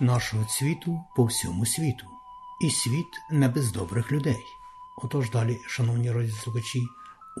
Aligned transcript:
нашого 0.00 0.44
цвіту 0.44 1.00
по 1.16 1.24
всьому 1.24 1.66
світу, 1.66 2.06
і 2.60 2.70
світ 2.70 3.06
не 3.30 3.48
без 3.48 3.72
добрих 3.72 4.12
людей. 4.12 4.44
Отож 4.96 5.30
далі, 5.30 5.58
шановні 5.66 6.12
радіослухачі, 6.12 6.82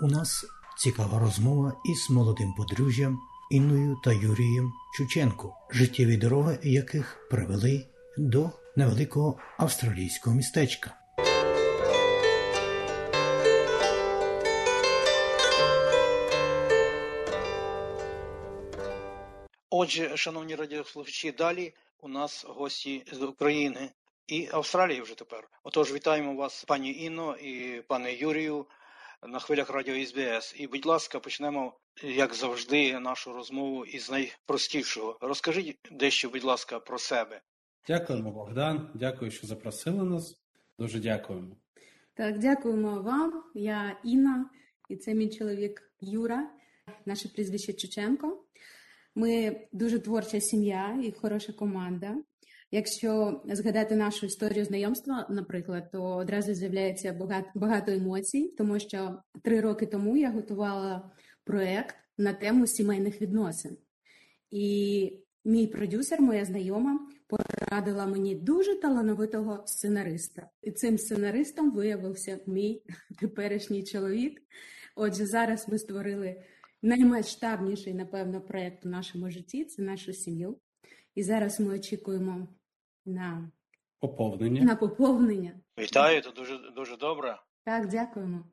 у 0.02 0.06
нас 0.06 0.44
цікава 0.78 1.18
розмова 1.18 1.72
із 1.84 2.10
молодим 2.10 2.52
подружжям 2.52 3.18
Інною 3.50 3.96
та 4.04 4.12
Юрієм 4.12 4.72
Чученко, 4.94 5.54
життєві 5.70 6.16
дороги 6.16 6.58
яких 6.62 7.28
привели 7.30 7.86
до 8.18 8.50
невеликого 8.76 9.38
австралійського 9.58 10.36
містечка. 10.36 10.97
Отже, 19.88 20.16
шановні 20.16 20.54
радіослухачі, 20.54 21.32
далі 21.32 21.74
у 22.00 22.08
нас 22.08 22.44
гості 22.48 23.04
з 23.12 23.22
України 23.22 23.90
і 24.26 24.48
Австралії 24.52 25.00
вже 25.00 25.14
тепер. 25.14 25.48
Отож, 25.62 25.92
вітаємо 25.92 26.34
вас, 26.34 26.64
пані 26.64 26.92
Інно 26.92 27.36
і 27.36 27.82
пане 27.88 28.14
Юрію, 28.14 28.66
на 29.28 29.38
хвилях 29.38 29.70
радіо 29.70 30.06
СБС. 30.06 30.54
І, 30.56 30.66
будь 30.66 30.86
ласка, 30.86 31.20
почнемо, 31.20 31.72
як 32.02 32.34
завжди, 32.34 32.98
нашу 32.98 33.32
розмову 33.32 33.84
із 33.84 34.10
найпростішого. 34.10 35.18
Розкажіть 35.20 35.78
дещо, 35.90 36.28
будь 36.28 36.44
ласка, 36.44 36.80
про 36.80 36.98
себе. 36.98 37.40
Дякуємо, 37.86 38.30
Богдан. 38.30 38.90
Дякую, 38.94 39.30
що 39.30 39.46
запросили 39.46 40.04
нас. 40.04 40.42
Дуже 40.78 41.00
дякуємо. 41.00 41.56
Так, 42.14 42.38
дякуємо 42.38 43.02
вам. 43.02 43.44
Я 43.54 43.96
Інна, 44.04 44.50
і 44.88 44.96
це 44.96 45.14
мій 45.14 45.28
чоловік 45.28 45.92
Юра, 46.00 46.50
наше 47.06 47.28
прізвище 47.28 47.72
Чученко. 47.72 48.44
Ми 49.18 49.60
дуже 49.72 49.98
творча 49.98 50.40
сім'я 50.40 51.00
і 51.04 51.12
хороша 51.12 51.52
команда. 51.52 52.16
Якщо 52.70 53.42
згадати 53.46 53.96
нашу 53.96 54.26
історію 54.26 54.64
знайомства, 54.64 55.26
наприклад, 55.30 55.90
то 55.92 56.02
одразу 56.02 56.54
з'являється 56.54 57.12
багато, 57.12 57.48
багато 57.54 57.92
емоцій, 57.92 58.54
тому 58.58 58.78
що 58.78 59.18
три 59.42 59.60
роки 59.60 59.86
тому 59.86 60.16
я 60.16 60.30
готувала 60.30 61.10
проект 61.44 61.94
на 62.18 62.32
тему 62.32 62.66
сімейних 62.66 63.22
відносин. 63.22 63.76
І 64.50 65.12
мій 65.44 65.66
продюсер, 65.66 66.20
моя 66.22 66.44
знайома, 66.44 66.98
порадила 67.26 68.06
мені 68.06 68.34
дуже 68.34 68.80
талановитого 68.80 69.62
сценариста. 69.66 70.48
І 70.62 70.70
цим 70.70 70.98
сценаристом 70.98 71.70
виявився 71.70 72.38
мій 72.46 72.82
теперішній 73.20 73.84
чоловік. 73.84 74.42
Отже, 74.96 75.26
зараз 75.26 75.68
ми 75.68 75.78
створили 75.78 76.36
наймасштабніший, 76.82 77.94
напевно, 77.94 78.40
проєкт 78.40 78.86
у 78.86 78.88
нашому 78.88 79.30
житті 79.30 79.64
це 79.64 79.82
нашу 79.82 80.12
сім'ю. 80.12 80.58
І 81.14 81.22
зараз 81.22 81.60
ми 81.60 81.74
очікуємо 81.74 82.48
на 83.06 83.50
поповнення. 84.00 84.62
На 84.62 84.76
поповнення. 84.76 85.60
Вітаю, 85.78 86.22
це 86.22 86.30
дуже 86.30 86.58
дуже 86.76 86.96
добре. 86.96 87.38
Так, 87.64 87.88
дякуємо. 87.88 88.44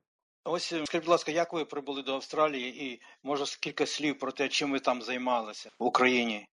Ось 0.44 0.66
скажіть, 0.66 0.94
будь 0.94 1.08
ласка, 1.08 1.32
як 1.32 1.54
ви 1.54 1.66
прибули 1.66 2.04
до 2.04 2.14
Австралії, 2.14 2.86
і 2.86 3.02
може 3.24 3.46
кілька 3.60 3.86
слів 3.86 4.20
про 4.20 4.32
те, 4.32 4.50
чим 4.50 4.72
ви 4.72 4.80
там 4.80 5.02
займалися 5.02 5.70
в 5.80 5.84
Україні? 5.84 6.48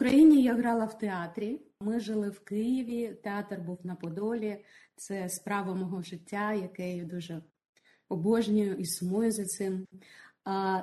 В 0.00 0.04
Україні 0.04 0.42
я 0.42 0.54
грала 0.54 0.84
в 0.84 0.98
театрі. 0.98 1.60
Ми 1.80 2.00
жили 2.00 2.30
в 2.30 2.40
Києві. 2.40 3.14
Театр 3.24 3.58
був 3.60 3.78
на 3.84 3.94
Подолі. 3.94 4.64
Це 4.96 5.28
справа 5.28 5.74
мого 5.74 6.02
життя, 6.02 6.52
яке 6.52 6.96
я 6.96 7.04
дуже 7.04 7.42
обожнюю 8.08 8.74
і 8.74 8.84
сумую 8.84 9.32
за 9.32 9.44
цим. 9.44 9.86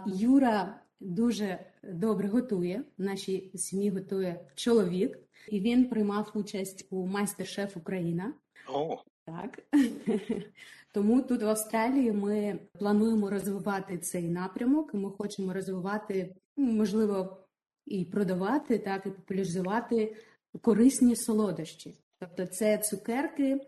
Юра 0.06 0.80
дуже 1.00 1.60
добре 1.84 2.28
готує. 2.28 2.84
В 2.98 3.04
нашій 3.04 3.52
сім'ї 3.56 3.90
готує 3.90 4.40
чоловік, 4.56 5.20
і 5.50 5.60
він 5.60 5.90
приймав 5.90 6.32
участь 6.34 6.88
у 6.90 7.06
майстер-шеф 7.06 7.78
Україна. 7.78 8.34
О. 8.68 8.98
Так 9.26 9.60
тому 10.92 11.22
тут 11.22 11.42
в 11.42 11.48
Австралії 11.48 12.12
ми 12.12 12.59
плануємо 12.80 13.30
розвивати 13.30 13.98
цей 13.98 14.30
напрямок. 14.30 14.92
і 14.94 14.98
Ми 14.98 15.12
хочемо 15.12 15.54
розвивати, 15.54 16.36
ну, 16.58 16.72
можливо, 16.72 17.38
і 17.86 18.06
продавати, 18.06 18.78
так 18.78 19.06
і 19.06 19.09
популяризувати 19.09 20.16
корисні 20.62 21.16
солодощі. 21.16 21.96
Тобто, 22.20 22.46
це 22.46 22.78
цукерки 22.78 23.59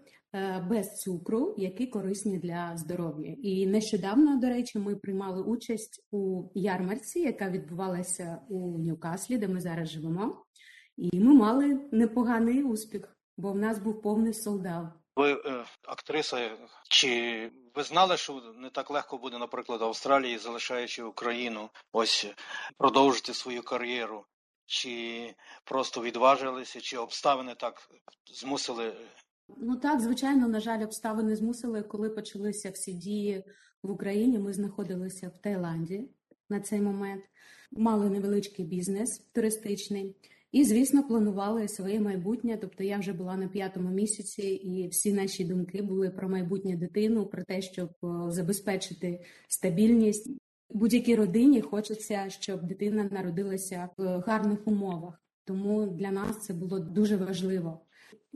без 0.70 0.96
цукру, 0.96 1.56
які 1.58 1.88
корисні 1.88 2.38
для 2.38 2.78
здоров'я. 2.78 3.36
І 3.44 3.68
нещодавно, 3.68 4.40
до 4.40 4.48
речі, 4.48 4.80
ми 4.80 4.96
приймали 4.96 5.42
участь 5.42 6.06
у 6.12 6.44
ярмарці, 6.56 7.20
яка 7.20 7.50
відбувалася 7.50 8.42
у 8.50 8.78
Ньюкаслі, 8.78 9.38
де 9.38 9.48
ми 9.48 9.62
зараз 9.62 9.90
живемо. 9.90 10.46
І 10.98 11.20
ми 11.20 11.34
мали 11.34 11.80
непоганий 11.92 12.64
успіх, 12.64 13.18
бо 13.38 13.52
в 13.52 13.58
нас 13.58 13.80
був 13.80 14.02
повний 14.02 14.34
солдат. 14.34 14.86
Ви 15.16 15.32
е, 15.32 15.66
актриса, 15.84 16.58
чи 16.90 17.52
ви 17.76 17.84
знали, 17.84 18.18
що 18.18 18.54
не 18.56 18.70
так 18.70 18.92
легко 18.92 19.18
буде, 19.18 19.38
наприклад, 19.38 19.82
Австралії, 19.82 20.38
залишаючи 20.38 21.04
Україну, 21.04 21.70
ось 21.92 22.28
продовжити 22.78 23.34
свою 23.34 23.64
кар'єру? 23.64 24.26
Чи 24.66 25.36
просто 25.64 26.02
відважилися, 26.02 26.82
чи 26.82 26.98
обставини 26.98 27.56
так 27.56 27.90
змусили 28.34 28.94
Ну 29.58 29.76
так, 29.76 30.02
звичайно, 30.02 30.48
на 30.48 30.60
жаль, 30.60 30.84
обставини 30.84 31.36
змусили, 31.36 31.84
коли 31.84 32.10
почалися 32.10 32.70
всі 32.70 32.94
дії 32.94 33.44
в 33.84 33.92
Україні. 33.92 34.40
Ми 34.40 34.54
знаходилися 34.54 35.30
в 35.30 35.38
Таїланді 35.38 36.10
на 36.50 36.60
цей 36.60 36.82
момент, 36.82 37.24
мали 37.72 38.10
невеличкий 38.10 38.66
бізнес 38.66 39.20
туристичний. 39.34 40.16
І, 40.52 40.64
звісно, 40.64 41.08
планували 41.08 41.68
своє 41.68 42.00
майбутнє. 42.00 42.58
Тобто 42.62 42.84
я 42.84 42.98
вже 42.98 43.14
була 43.14 43.38
на 43.38 43.48
п'ятому 43.48 43.90
місяці, 43.90 44.42
і 44.42 44.88
всі 44.88 45.14
наші 45.14 45.46
думки 45.46 45.82
були 45.82 46.10
про 46.10 46.30
майбутнє 46.30 46.76
дитину, 46.76 47.26
про 47.26 47.44
те, 47.44 47.62
щоб 47.62 47.90
е, 48.04 48.32
забезпечити 48.32 49.20
стабільність. 49.48 50.32
Будь-якій 50.70 51.16
родині 51.16 51.62
хочеться, 51.62 52.26
щоб 52.30 52.64
дитина 52.64 53.10
народилася 53.12 53.90
в 53.98 54.20
гарних 54.20 54.68
умовах. 54.68 55.22
Тому 55.46 55.86
для 55.86 56.12
нас 56.12 56.42
це 56.42 56.54
було 56.54 56.80
дуже 56.80 57.16
важливо. 57.18 57.87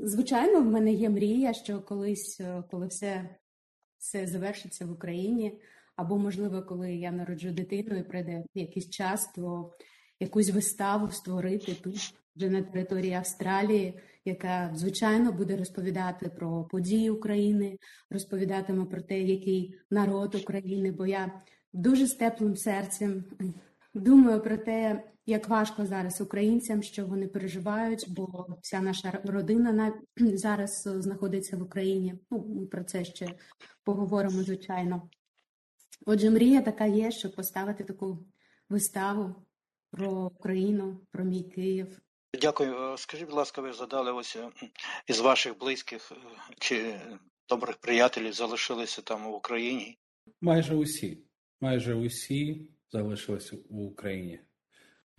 Звичайно, 0.04 0.62
в 0.62 0.66
мене 0.66 0.94
є 0.94 1.10
мрія, 1.10 1.54
що 1.54 1.82
колись, 1.82 2.40
е, 2.40 2.64
коли 2.72 2.88
все 2.88 3.36
все 3.98 4.28
завершиться 4.28 4.86
в 4.86 4.92
Україні, 4.92 5.62
або, 5.96 6.18
можливо, 6.18 6.62
коли 6.62 6.94
я 6.94 7.12
народжу 7.12 7.52
дитину 7.52 7.96
і 7.96 8.04
прийде 8.04 8.44
якийсь 8.56 8.90
час, 8.90 9.32
то 9.36 9.74
якусь 10.20 10.50
виставу 10.50 11.12
створити 11.12 11.74
тут, 11.74 12.14
вже 12.36 12.50
на 12.50 12.62
території 12.62 13.14
Австралії, 13.14 14.00
яка, 14.26 14.72
звичайно, 14.76 15.32
буде 15.32 15.58
розповідати 15.58 16.30
про 16.30 16.64
події 16.64 17.10
України, 17.10 17.78
розповідатиме 18.10 18.86
про 18.86 19.02
те, 19.02 19.20
який 19.20 19.76
народ 19.92 20.36
України, 20.36 20.92
бо 20.92 21.06
я 21.06 21.42
дуже 21.74 22.08
з 22.08 22.14
теплим 22.14 22.56
серцем 22.56 23.24
думаю 23.94 24.42
про 24.42 24.58
те, 24.58 25.04
як 25.26 25.50
важко 25.50 25.86
зараз 25.86 26.22
українцям, 26.22 26.84
що 26.84 27.06
вони 27.06 27.28
переживають, 27.28 28.06
бо 28.08 28.48
вся 28.62 28.82
наша 28.82 29.22
родина 29.24 29.94
зараз 30.18 30.84
знаходиться 30.96 31.58
в 31.58 31.62
Україні. 31.62 32.16
Ну, 32.32 32.46
ми 32.48 32.66
про 32.66 32.84
це 32.84 33.06
ще 33.06 33.28
поговоримо, 33.84 34.44
звичайно. 34.44 35.10
Отже, 36.06 36.30
мрія 36.30 36.62
така 36.62 36.86
є, 36.86 37.12
щоб 37.12 37.36
поставити 37.36 37.84
таку 37.84 38.26
виставу 38.70 39.36
про 39.92 40.12
Україну, 40.12 41.00
про 41.12 41.24
мій 41.24 41.44
Київ. 41.44 42.02
Дякую. 42.42 42.94
Е, 42.94 42.98
скажіть, 42.98 43.26
будь 43.26 43.36
ласка, 43.36 43.62
ви 43.62 43.74
задали 43.74 44.12
ось 44.12 44.36
е, 44.36 44.50
із 45.08 45.20
ваших 45.20 45.58
близьких 45.58 46.12
е, 46.12 46.16
чи 46.60 47.00
добрих 47.50 47.78
приятелів 47.78 48.34
залишилися 48.34 49.02
там 49.02 49.24
в 49.24 49.34
Україні? 49.34 49.98
Майже 50.42 50.76
усі. 50.76 51.24
Майже 51.62 51.96
усі 51.96 52.70
залишилися 52.92 53.58
в 53.70 53.80
Україні. 53.80 54.40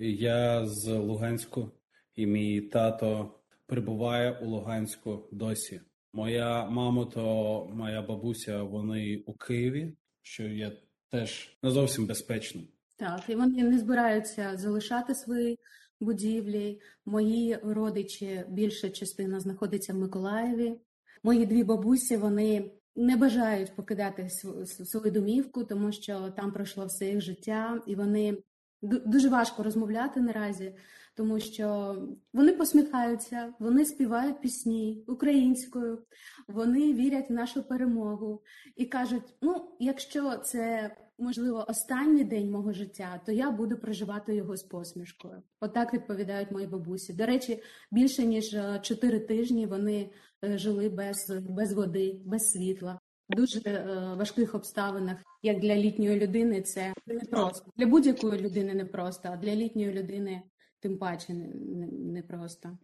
Я 0.04 0.66
з 0.66 0.88
Луганську, 0.88 1.70
і 2.14 2.26
мій 2.26 2.60
тато 2.60 3.34
перебуває 3.66 4.38
у 4.42 4.46
Луганську 4.46 5.28
досі. 5.32 5.80
Моя 6.12 6.70
мама 6.70 7.04
то 7.04 7.70
моя 7.74 8.02
бабуся, 8.02 8.62
вони 8.62 9.22
у 9.26 9.32
Києві, 9.32 9.96
що 10.22 10.42
є 10.42 10.72
теж 11.10 11.58
не 11.62 11.70
зовсім 11.70 12.06
безпечно. 12.06 12.62
Так, 12.96 13.22
і 13.28 13.34
вони 13.34 13.64
не 13.64 13.78
збираються 13.78 14.56
залишати 14.56 15.14
свої 15.14 15.58
будівлі. 16.00 16.80
Мої 17.06 17.56
родичі 17.62 18.44
більша 18.48 18.90
частина 18.90 19.40
знаходиться 19.40 19.92
в 19.92 19.96
Миколаєві. 19.96 20.74
Мої 21.22 21.46
дві 21.46 21.64
бабусі 21.64 22.16
вони 22.16 22.70
не 22.96 23.16
бажають 23.16 23.76
покидати 23.76 24.28
свою 24.66 25.10
домівку, 25.10 25.64
тому 25.64 25.92
що 25.92 26.30
там 26.36 26.52
пройшло 26.52 26.86
все 26.86 27.06
їх 27.06 27.20
життя, 27.20 27.82
і 27.86 27.94
вони 27.94 28.36
дуже 28.82 29.28
важко 29.28 29.62
розмовляти 29.62 30.20
наразі, 30.20 30.74
тому 31.14 31.40
що 31.40 31.96
вони 32.32 32.52
посміхаються, 32.52 33.54
вони 33.58 33.84
співають 33.84 34.40
пісні 34.40 35.04
українською, 35.08 36.02
вони 36.48 36.92
вірять 36.92 37.30
в 37.30 37.32
нашу 37.32 37.62
перемогу 37.62 38.42
і 38.76 38.86
кажуть: 38.86 39.34
ну, 39.42 39.76
якщо 39.78 40.36
це 40.36 40.90
можливо 41.18 41.64
останній 41.68 42.24
день 42.24 42.50
мого 42.50 42.72
життя, 42.72 43.20
то 43.26 43.32
я 43.32 43.50
буду 43.50 43.76
проживати 43.76 44.34
його 44.34 44.56
з 44.56 44.62
посмішкою. 44.62 45.42
Отак 45.60 45.94
відповідають 45.94 46.50
мої 46.50 46.66
бабусі. 46.66 47.12
До 47.12 47.26
речі, 47.26 47.62
більше 47.90 48.26
ніж 48.26 48.54
е, 48.54 48.80
чотири 48.82 49.20
тижні 49.20 49.66
вони 49.66 50.10
е, 50.44 50.58
жили 50.58 50.88
без, 50.88 51.30
без 51.30 51.72
води, 51.72 52.20
без 52.24 52.50
світла. 52.50 52.98
Дуже 53.28 53.60
е, 53.66 54.14
важких 54.18 54.54
обставинах, 54.54 55.18
як 55.42 55.60
для 55.60 55.76
літньої 55.76 56.20
людини, 56.20 56.62
це 56.62 56.94
непросто. 57.06 57.70
Для 57.76 57.86
будь-якої 57.86 58.40
людини 58.40 58.74
непросто, 58.74 59.28
а 59.32 59.36
для 59.36 59.54
літньої 59.54 59.92
людини 59.92 60.42
тим 60.80 60.98
паче 60.98 61.32
не- 61.32 61.54
не- 61.54 61.86
непросто. 62.12 62.78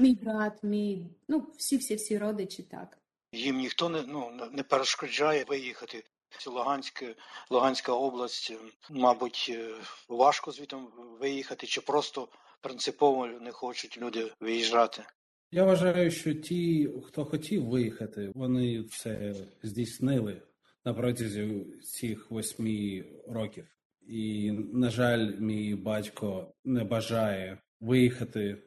Мій 0.00 0.14
брат, 0.14 0.62
мій 0.62 1.06
ну 1.28 1.52
всі, 1.58 1.76
всі, 1.76 1.94
всі 1.94 2.18
родичі 2.18 2.62
так. 2.62 2.98
Їм 3.32 3.56
ніхто 3.56 3.88
не 3.88 4.02
ну 4.02 4.30
не 4.52 4.62
перешкоджає 4.62 5.44
виїхати. 5.44 6.04
Луганська, 6.46 7.06
Луганська 7.50 7.92
область, 7.92 8.52
мабуть, 8.90 9.46
е, 9.50 9.74
важко 10.08 10.52
звітом 10.52 10.92
виїхати, 11.20 11.66
чи 11.66 11.80
просто 11.80 12.28
принципово 12.60 13.26
не 13.26 13.52
хочуть 13.52 13.98
люди 13.98 14.32
виїжджати. 14.40 15.02
Я 15.50 15.64
вважаю, 15.64 16.10
що 16.10 16.34
ті, 16.34 16.90
хто 17.04 17.24
хотів 17.24 17.64
виїхати, 17.64 18.32
вони 18.34 18.84
це 18.84 19.34
здійснили 19.62 20.42
на 20.84 20.94
протязі 20.94 21.66
цих 21.82 22.30
восьми 22.30 23.04
років. 23.28 23.66
І, 24.08 24.52
на 24.52 24.90
жаль, 24.90 25.32
мій 25.38 25.74
батько 25.74 26.54
не 26.64 26.84
бажає 26.84 27.58
виїхати 27.80 28.62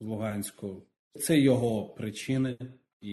з 0.00 0.04
Луганську. 0.04 0.82
Це 1.20 1.38
його 1.40 1.84
причини, 1.88 2.58
і 3.00 3.12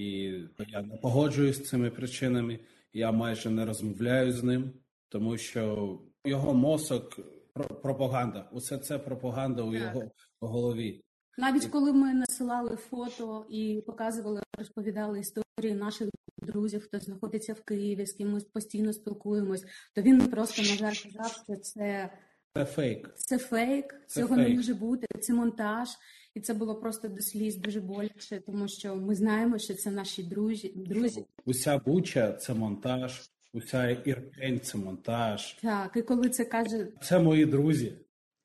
я 0.67 0.81
не 0.81 0.97
погоджуюсь 0.97 1.57
з 1.57 1.69
цими 1.69 1.89
причинами. 1.89 2.59
Я 2.93 3.11
майже 3.11 3.49
не 3.49 3.65
розмовляю 3.65 4.31
з 4.31 4.43
ним, 4.43 4.71
тому 5.09 5.37
що 5.37 5.99
його 6.25 6.53
мозок 6.53 7.19
про- 7.53 7.65
пропаганда. 7.75 8.49
Усе 8.51 8.77
це 8.77 8.99
пропаганда 8.99 9.63
у 9.63 9.73
його 9.75 10.11
голові. 10.39 11.01
Навіть 11.38 11.65
коли 11.65 11.94
ми 11.94 12.13
насилали 12.13 12.75
фото 12.75 13.45
і 13.50 13.83
показували, 13.88 14.41
розповідали 14.57 15.19
історії 15.19 15.74
наших 15.75 16.09
друзів, 16.41 16.81
хто 16.83 17.00
знаходиться 17.00 17.53
в 17.53 17.62
Києві, 17.62 18.06
з 18.06 18.13
ким 18.13 18.31
ми 18.33 18.39
постійно 18.53 18.94
спілкуємось, 18.94 19.65
то 19.95 20.01
він 20.01 20.21
просто 20.30 20.62
на 20.62 20.68
жаль 20.68 20.94
казав, 21.03 21.41
що 21.45 21.56
це, 21.56 22.09
Це 22.56 22.65
фейк. 22.65 23.09
це 23.15 23.38
фейк, 23.38 23.95
Це 24.07 24.21
цього 24.21 24.35
фейк. 24.35 24.50
не 24.50 24.56
може 24.56 24.74
бути, 24.74 25.07
це 25.21 25.33
монтаж. 25.33 25.89
І 26.35 26.41
це 26.41 26.53
було 26.53 26.75
просто 26.75 27.07
до 27.07 27.21
сліз 27.21 27.56
дуже 27.56 27.81
боляче, 27.81 28.39
тому 28.45 28.68
що 28.68 28.95
ми 28.95 29.15
знаємо, 29.15 29.57
що 29.57 29.74
це 29.74 29.91
наші 29.91 30.24
друзі. 30.24 30.74
друзі. 30.75 31.25
Уся 31.45 31.77
буча 31.77 32.31
це 32.33 32.53
монтаж, 32.53 33.30
уся 33.53 33.89
ірпень 33.89 34.59
це 34.59 34.77
монтаж. 34.77 35.53
Так, 35.62 35.91
і 35.95 36.01
коли 36.01 36.30
це 36.30 36.45
каже, 36.45 36.88
Це 37.01 37.19
мої 37.19 37.45
друзі, 37.45 37.94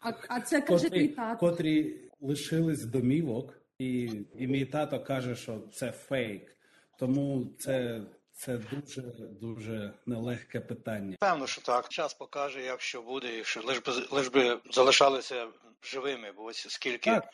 а, 0.01 0.13
а 0.29 0.41
це 0.41 0.61
каже 0.61 0.85
котрі, 0.89 1.01
мій 1.03 1.09
тато. 1.09 1.41
котрі 1.41 1.97
лишились 2.21 2.85
домівок, 2.85 3.55
і, 3.79 4.11
і 4.39 4.47
мій 4.47 4.65
тато 4.65 5.01
каже, 5.01 5.37
що 5.37 5.61
це 5.73 5.93
фейк. 5.93 6.55
Тому 6.99 7.47
це, 7.59 8.03
це 8.33 8.59
дуже 8.59 9.03
дуже 9.41 9.95
нелегке 10.07 10.61
питання. 10.61 11.17
Певно, 11.21 11.47
що 11.47 11.61
так. 11.61 11.89
Час 11.89 12.15
покаже, 12.15 12.63
як 12.63 12.81
що 12.81 13.03
буде, 13.03 13.37
якщо 13.37 13.63
лиш 13.63 13.79
би 13.79 13.93
лиш 14.11 14.29
би 14.29 14.61
залишалися 14.71 15.47
живими, 15.83 16.33
бо 16.37 16.45
ось 16.45 16.67
скільки, 16.69 17.11
Так, 17.11 17.25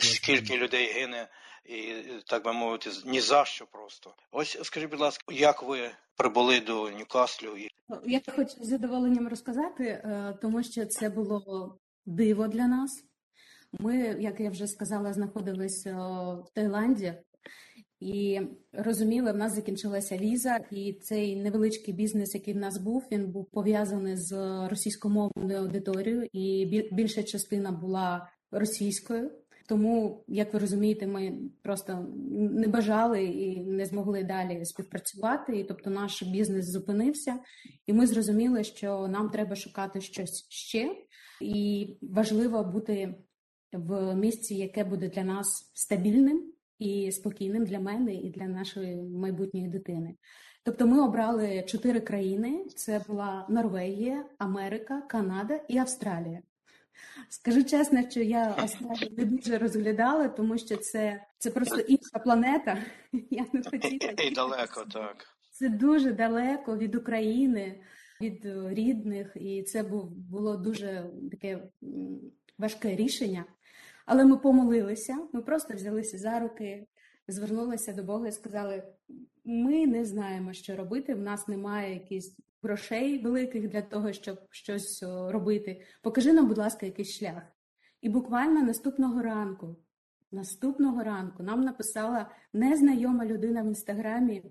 скільки 0.00 0.56
людей 0.56 0.92
гине, 0.92 1.28
і 1.64 1.94
так 2.26 2.44
би 2.44 2.52
мовити, 2.52 2.90
ні 3.04 3.20
за 3.20 3.44
що 3.44 3.66
просто. 3.66 4.14
Ось 4.32 4.58
скажіть, 4.62 4.90
будь 4.90 5.00
ласка, 5.00 5.34
як 5.34 5.62
ви 5.62 5.90
прибули 6.16 6.60
до 6.60 6.90
Ньюкаслю 6.90 7.56
і 7.56 7.68
Я 8.06 8.20
хочу 8.36 8.64
з 8.64 8.66
задоволенням 8.66 9.28
розказати, 9.28 9.84
е, 9.84 10.38
тому 10.42 10.62
що 10.62 10.86
це 10.86 11.10
було 11.10 11.78
диво 12.06 12.48
для 12.48 12.66
нас. 12.66 13.04
Ми, 13.72 13.96
як 14.20 14.40
я 14.40 14.50
вже 14.50 14.66
сказала, 14.66 15.12
знаходились 15.12 15.86
е, 15.86 15.92
в 16.44 16.50
Таїланді 16.54 17.14
і 18.00 18.40
розуміли, 18.72 19.32
в 19.32 19.36
нас 19.36 19.54
закінчилася 19.54 20.16
віза, 20.16 20.60
і 20.70 20.92
цей 20.92 21.36
невеличкий 21.36 21.94
бізнес, 21.94 22.34
який 22.34 22.54
в 22.54 22.56
нас 22.56 22.78
був, 22.78 23.04
він 23.12 23.30
був 23.30 23.50
пов'язаний 23.50 24.16
з 24.16 24.32
російськомовною 24.68 25.58
аудиторією, 25.58 26.28
і 26.32 26.66
більша 26.92 27.22
частина 27.22 27.72
була 27.72 28.28
російською. 28.50 29.30
Тому, 29.68 30.24
як 30.28 30.54
ви 30.54 30.58
розумієте, 30.58 31.06
ми 31.06 31.38
просто 31.62 32.06
не 32.30 32.68
бажали 32.68 33.24
і 33.24 33.60
не 33.60 33.86
змогли 33.86 34.24
далі 34.24 34.64
співпрацювати. 34.64 35.58
І 35.58 35.64
тобто 35.64 35.90
наш 35.90 36.22
бізнес 36.22 36.70
зупинився, 36.70 37.38
і 37.86 37.92
ми 37.92 38.06
зрозуміли, 38.06 38.64
що 38.64 39.08
нам 39.08 39.30
треба 39.30 39.56
шукати 39.56 40.00
щось 40.00 40.46
ще, 40.48 40.96
і 41.40 41.86
важливо 42.02 42.64
бути 42.64 43.14
в 43.72 44.14
місці, 44.14 44.54
яке 44.54 44.84
буде 44.84 45.08
для 45.08 45.24
нас 45.24 45.70
стабільним 45.74 46.52
і 46.78 47.12
спокійним 47.12 47.64
для 47.64 47.80
мене 47.80 48.14
і 48.14 48.30
для 48.30 48.46
нашої 48.46 48.96
майбутньої 48.96 49.68
дитини. 49.68 50.14
Тобто 50.64 50.86
ми 50.86 51.04
обрали 51.04 51.64
чотири 51.66 52.00
країни: 52.00 52.64
це 52.76 53.04
була 53.08 53.46
Норвегія, 53.48 54.24
Америка, 54.38 55.02
Канада 55.08 55.60
і 55.68 55.78
Австралія. 55.78 56.42
Скажу 57.28 57.64
чесно, 57.64 58.10
що 58.10 58.20
я 58.20 58.54
Австралію 58.58 59.10
не 59.16 59.24
дуже 59.24 59.58
розглядала, 59.58 60.28
тому 60.28 60.58
що 60.58 60.76
це, 60.76 61.24
це 61.38 61.50
просто 61.50 61.80
інша 61.80 62.18
планета. 62.24 62.78
Я 63.30 63.46
не 63.52 63.62
хотіла. 63.62 64.12
і 64.24 64.30
далеко, 64.30 64.84
так. 64.92 65.16
Це 65.50 65.68
дуже 65.68 66.12
далеко 66.12 66.76
від 66.76 66.94
України, 66.94 67.80
від 68.20 68.46
рідних, 68.68 69.32
і 69.36 69.62
це 69.62 69.82
було 70.30 70.56
дуже 70.56 71.10
таке 71.30 71.62
важке 72.58 72.96
рішення. 72.96 73.44
Але 74.06 74.24
ми 74.24 74.36
помолилися, 74.36 75.18
ми 75.32 75.42
просто 75.42 75.74
взялися 75.74 76.18
за 76.18 76.40
руки, 76.40 76.86
звернулися 77.28 77.92
до 77.92 78.02
Бога 78.02 78.28
і 78.28 78.32
сказали: 78.32 78.82
ми 79.44 79.86
не 79.86 80.04
знаємо, 80.04 80.52
що 80.52 80.76
робити. 80.76 81.14
В 81.14 81.20
нас 81.20 81.48
немає 81.48 81.94
якихось 81.94 82.36
грошей 82.62 83.18
великих 83.18 83.68
для 83.68 83.82
того, 83.82 84.12
щоб 84.12 84.38
щось 84.50 85.02
робити. 85.28 85.82
Покажи 86.02 86.32
нам, 86.32 86.48
будь 86.48 86.58
ласка, 86.58 86.86
якийсь 86.86 87.18
шлях. 87.18 87.42
І 88.00 88.08
буквально 88.08 88.62
наступного 88.62 89.22
ранку, 89.22 89.76
наступного 90.32 91.02
ранку 91.02 91.42
нам 91.42 91.60
написала 91.60 92.30
незнайома 92.52 93.26
людина 93.26 93.62
в 93.62 93.66
інстаграмі 93.66 94.42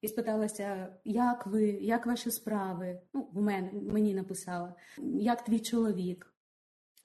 і 0.00 0.08
спиталася, 0.08 0.96
як 1.04 1.46
ви, 1.46 1.62
як 1.64 2.06
ваші 2.06 2.30
справи? 2.30 3.00
Ну, 3.14 3.28
в 3.32 3.42
мене 3.42 3.70
мені 3.72 4.14
написала, 4.14 4.74
як 5.14 5.44
твій 5.44 5.60
чоловік. 5.60 6.33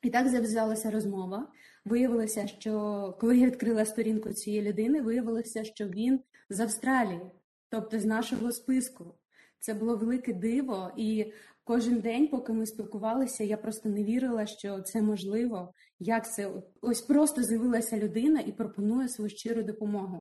І 0.01 0.09
так 0.09 0.27
зав'язалася 0.27 0.91
розмова. 0.91 1.51
Виявилося, 1.85 2.47
що 2.47 3.17
коли 3.19 3.37
я 3.37 3.47
відкрила 3.47 3.85
сторінку 3.85 4.33
цієї 4.33 4.61
людини, 4.61 5.01
виявилося, 5.01 5.63
що 5.63 5.87
він 5.87 6.19
з 6.49 6.59
Австралії, 6.59 7.21
тобто 7.69 7.99
з 7.99 8.05
нашого 8.05 8.51
списку. 8.51 9.15
Це 9.59 9.73
було 9.73 9.95
велике 9.95 10.33
диво, 10.33 10.91
і 10.97 11.33
кожен 11.63 11.99
день, 11.99 12.27
поки 12.27 12.53
ми 12.53 12.65
спілкувалися, 12.65 13.43
я 13.43 13.57
просто 13.57 13.89
не 13.89 14.03
вірила, 14.03 14.45
що 14.45 14.81
це 14.81 15.01
можливо. 15.01 15.73
Як 15.99 16.33
це 16.33 16.51
ось 16.81 17.01
просто 17.01 17.43
з'явилася 17.43 17.97
людина 17.97 18.39
і 18.39 18.51
пропонує 18.51 19.09
свою 19.09 19.29
щиру 19.29 19.63
допомогу. 19.63 20.19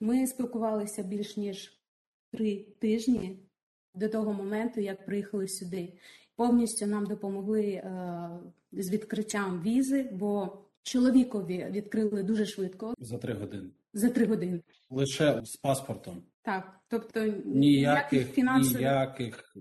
Ми 0.00 0.26
спілкувалися 0.26 1.02
більш 1.02 1.36
ніж 1.36 1.80
три 2.32 2.66
тижні 2.78 3.38
до 3.94 4.08
того 4.08 4.32
моменту, 4.32 4.80
як 4.80 5.06
приїхали 5.06 5.48
сюди. 5.48 5.92
Повністю 6.36 6.86
нам 6.86 7.06
допомогли 7.06 7.62
е, 7.70 8.30
з 8.72 8.90
відкриттям 8.90 9.62
візи, 9.62 10.10
бо 10.12 10.58
чоловікові 10.82 11.66
відкрили 11.70 12.22
дуже 12.22 12.46
швидко 12.46 12.94
За 12.98 13.18
три 13.18 13.34
години. 13.34 13.70
за 13.92 14.08
три 14.10 14.26
години. 14.26 14.60
Лише 14.90 15.40
з 15.44 15.56
паспортом. 15.56 16.22
Так, 16.42 16.80
тобто 16.88 17.24
Ніяких, 17.44 18.30
фінансових 18.32 18.78
ніяких 18.80 19.56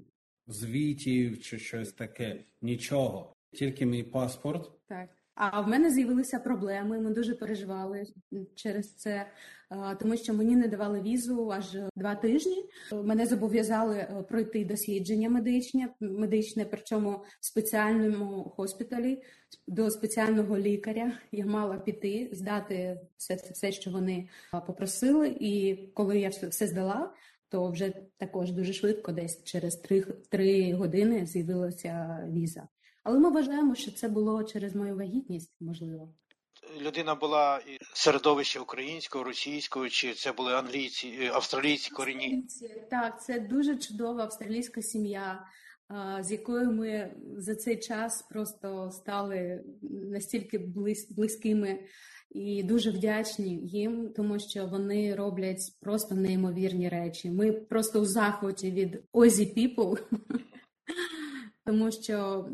звітів 0.48 1.42
чи 1.42 1.60
щось 1.60 1.94
таке. 1.94 2.44
Нічого. 2.62 3.34
Тільки 3.54 3.86
мій 3.86 4.04
паспорт. 4.04 4.72
Так. 4.88 5.10
А 5.36 5.62
в 5.62 5.68
мене 5.68 5.92
з'явилися 5.92 6.40
проблеми. 6.40 7.00
Ми 7.00 7.14
дуже 7.14 7.36
переживали 7.36 8.04
через 8.56 8.96
це, 8.96 9.28
тому 10.00 10.18
що 10.18 10.34
мені 10.34 10.56
не 10.56 10.68
давали 10.68 11.02
візу 11.02 11.52
аж 11.52 11.78
два 11.96 12.16
тижні. 12.16 12.66
Мене 12.92 13.26
зобов'язали 13.26 13.98
е, 13.98 14.26
пройти 14.30 14.66
дослідження 14.66 15.30
медичне, 15.30 15.90
медичне, 16.00 16.66
причому 16.66 17.24
в 17.40 17.46
спеціальному 17.46 18.54
госпіталі 18.58 19.24
до 19.68 19.90
спеціального 19.90 20.58
лікаря. 20.58 21.14
Я 21.32 21.46
мала 21.46 21.78
піти, 21.78 22.30
здати 22.32 23.00
все, 23.18 23.36
все 23.36 23.72
що 23.72 23.92
вони 23.92 24.30
попросили. 24.68 25.38
І 25.40 25.78
коли 25.94 26.20
я 26.20 26.30
все 26.30 26.68
здала, 26.68 27.14
то 27.50 27.72
вже 27.72 27.94
також 28.18 28.52
дуже 28.52 28.74
швидко, 28.74 29.12
десь 29.12 29.44
через 29.44 29.76
три, 29.76 30.02
три 30.30 30.74
години, 30.74 31.26
з'явилася 31.26 32.24
віза. 32.34 32.68
Але 33.04 33.20
ми 33.20 33.30
вважаємо, 33.30 33.76
що 33.76 33.92
це 33.92 34.08
було 34.08 34.44
через 34.44 34.76
мою 34.76 34.96
вагітність, 34.96 35.56
можливо. 35.60 36.14
Людина 36.82 37.16
була 37.16 37.58
і 37.58 37.78
середовище 37.94 38.60
українського, 38.60 39.24
російського, 39.24 39.90
чи 39.90 40.14
це 40.14 40.32
були 40.32 40.54
англійці, 40.54 41.20
е, 41.22 41.32
австралійці 41.34 41.92
корінні? 41.92 42.48
Так, 42.90 43.24
це 43.24 43.40
дуже 43.40 43.78
чудова 43.78 44.24
австралійська 44.24 44.82
сім'я. 44.82 45.46
з 46.22 46.32
якою 46.32 46.72
ми 46.72 47.16
за 47.38 47.56
цей 47.56 47.80
час 47.80 48.22
просто 48.22 48.92
стали 48.92 49.64
настільки 49.92 50.58
близькими 51.10 51.80
і 52.32 52.64
дуже 52.64 52.92
вдячні 52.92 53.58
їм, 53.58 54.14
тому 54.16 54.40
що 54.40 54.68
вони 54.68 55.16
роблять 55.16 55.78
просто 55.82 56.16
неймовірні 56.16 56.90
речі. 56.90 57.32
Ми 57.32 57.52
просто 57.52 58.00
у 58.02 58.06
захваті 58.06 58.72
від 58.72 59.04
Ozzy 59.14 59.58
People. 59.58 60.00
Тому 61.72 61.92
що, 61.92 62.46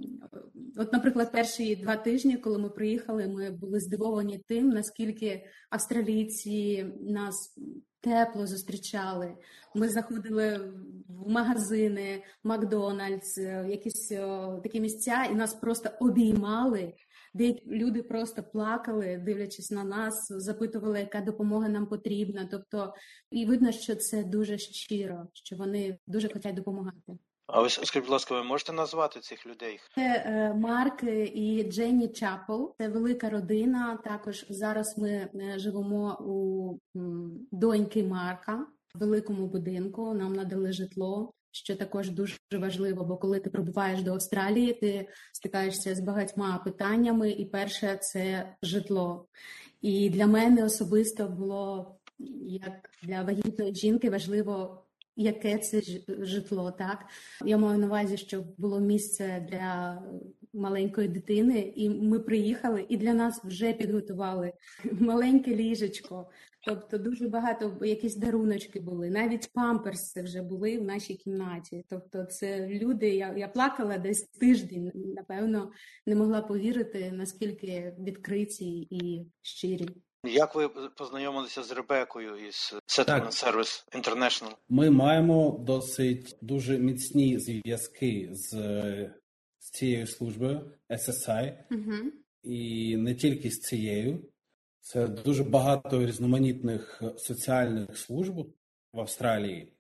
от, 0.77 0.93
наприклад, 0.93 1.31
перші 1.31 1.75
два 1.75 1.95
тижні, 1.95 2.38
коли 2.38 2.57
ми 2.57 2.69
приїхали, 2.69 3.27
ми 3.27 3.51
були 3.51 3.79
здивовані 3.79 4.38
тим, 4.47 4.69
наскільки 4.69 5.45
австралійці 5.69 6.86
нас 7.01 7.57
тепло 8.01 8.47
зустрічали. 8.47 9.33
Ми 9.75 9.89
заходили 9.89 10.74
в 11.07 11.29
магазини, 11.29 12.24
Макдональдс, 12.43 13.38
е, 13.38 13.65
якісь 13.69 14.12
о, 14.12 14.59
такі 14.63 14.81
місця, 14.81 15.24
і 15.31 15.36
нас 15.36 15.53
просто 15.53 15.89
обіймали. 16.00 16.93
Деякі 17.33 17.69
люди 17.69 18.03
просто 18.03 18.43
плакали, 18.43 19.21
дивлячись 19.25 19.71
на 19.71 19.83
нас, 19.83 20.27
запитували, 20.29 21.00
яка 21.00 21.21
допомога 21.21 21.69
нам 21.69 21.88
потрібна. 21.88 22.47
Тобто, 22.51 22.93
і 23.31 23.45
видно, 23.45 23.71
що 23.71 23.95
це 23.95 24.24
дуже 24.24 24.57
щиро, 24.57 25.27
що 25.33 25.55
вони 25.55 25.97
дуже 26.07 26.27
хочуть 26.33 26.55
допомагати. 26.55 27.17
А 27.48 27.62
ось 27.62 27.74
скажіть, 27.74 28.04
будь 28.04 28.12
ласка, 28.12 28.36
ви 28.36 28.44
можете 28.44 28.74
назвати 28.74 29.20
цих 29.20 29.48
людей? 29.48 29.80
Це 29.96 30.24
е, 30.25 30.54
Марк 30.54 31.04
і 31.34 31.63
Дженні 31.63 32.08
Чапел. 32.08 32.75
Це 32.77 32.88
велика 32.88 33.30
родина. 33.30 34.00
Також 34.04 34.46
зараз 34.50 34.98
ми 34.98 35.10
е, 35.10 35.60
живемо 35.60 36.18
у 36.20 36.80
доньки 37.51 38.04
Марка 38.04 38.68
в 38.96 39.00
великому 39.00 39.48
будинку. 39.48 40.13
Нам 40.13 40.34
надали 40.34 40.72
житло, 40.72 41.34
що 41.51 41.75
також 41.75 42.10
дуже 42.10 42.38
важливо. 42.51 43.04
Бо 43.04 43.18
коли 43.18 43.39
ти 43.39 43.50
прибуваєш 43.50 44.01
до 44.01 44.13
Австралії, 44.13 44.74
ти 44.74 45.10
стикаєшся 45.34 45.96
з 45.96 46.00
багатьма 46.00 46.62
питаннями, 46.66 47.32
і 47.32 47.46
перше 47.46 47.98
це 47.98 48.56
житло. 48.62 49.27
І 49.82 50.10
для 50.10 50.27
мене 50.27 50.66
особисто 50.66 51.27
було 51.27 51.96
як 52.48 52.89
для 53.04 53.22
вагітної 53.22 53.75
жінки 53.75 54.10
важливо. 54.10 54.84
Яке 55.19 55.57
це 55.57 55.81
житло, 56.07 56.71
так? 56.71 57.05
Я 57.45 57.57
маю 57.57 57.79
на 57.79 57.88
увазі, 57.88 58.17
щоб 58.17 58.45
було 58.57 58.79
місце 58.79 59.47
для 59.51 60.01
маленької 60.53 61.07
дитини, 61.07 61.74
і 61.75 61.89
ми 61.89 62.19
приїхали, 62.19 62.86
і 62.89 62.97
для 62.97 63.13
нас 63.13 63.43
вже 63.43 63.74
підготували 63.74 64.53
маленьке 64.91 65.55
ліжечко. 65.55 66.29
Тобто 66.67 66.97
дуже 66.97 67.27
багато 67.27 67.77
якісь 67.81 68.15
даруночки 68.15 68.79
були, 68.79 69.09
навіть 69.09 69.50
памперси 69.53 70.21
вже 70.21 70.41
були 70.41 70.79
в 70.79 70.83
нашій 70.83 71.15
кімнаті. 71.15 71.86
Тобто, 71.89 72.24
це 72.24 72.67
люди. 72.67 73.09
Я, 73.09 73.33
я 73.38 73.47
плакала 73.47 73.97
десь 73.97 74.24
тиждень. 74.24 74.91
Напевно, 74.95 75.71
не 76.05 76.15
могла 76.15 76.41
повірити, 76.41 77.12
наскільки 77.12 77.95
відкриті 78.00 78.88
і 78.91 79.27
щирі. 79.41 79.88
Як 80.24 80.55
ви 80.55 80.69
познайомилися 80.69 81.63
з 81.63 81.71
Ребекою 81.71 82.47
із 82.47 82.75
Settlement 82.88 83.45
Service 83.45 83.86
International? 83.91 84.55
Ми 84.69 84.89
маємо 84.89 85.59
досить 85.59 86.38
дуже 86.41 86.77
міцні 86.77 87.39
зв'язки 87.39 88.29
з, 88.31 88.51
з 89.59 89.69
цією 89.69 90.07
службою 90.07 90.71
SSI, 90.89 91.53
Угу. 91.71 92.12
і 92.43 92.97
не 92.97 93.15
тільки 93.15 93.51
з 93.51 93.59
цією. 93.59 94.19
Це 94.79 95.07
дуже 95.07 95.43
багато 95.43 96.05
різноманітних 96.05 97.01
соціальних 97.17 97.97
служб 97.97 98.36
в 98.93 99.00
Австралії, 99.00 99.74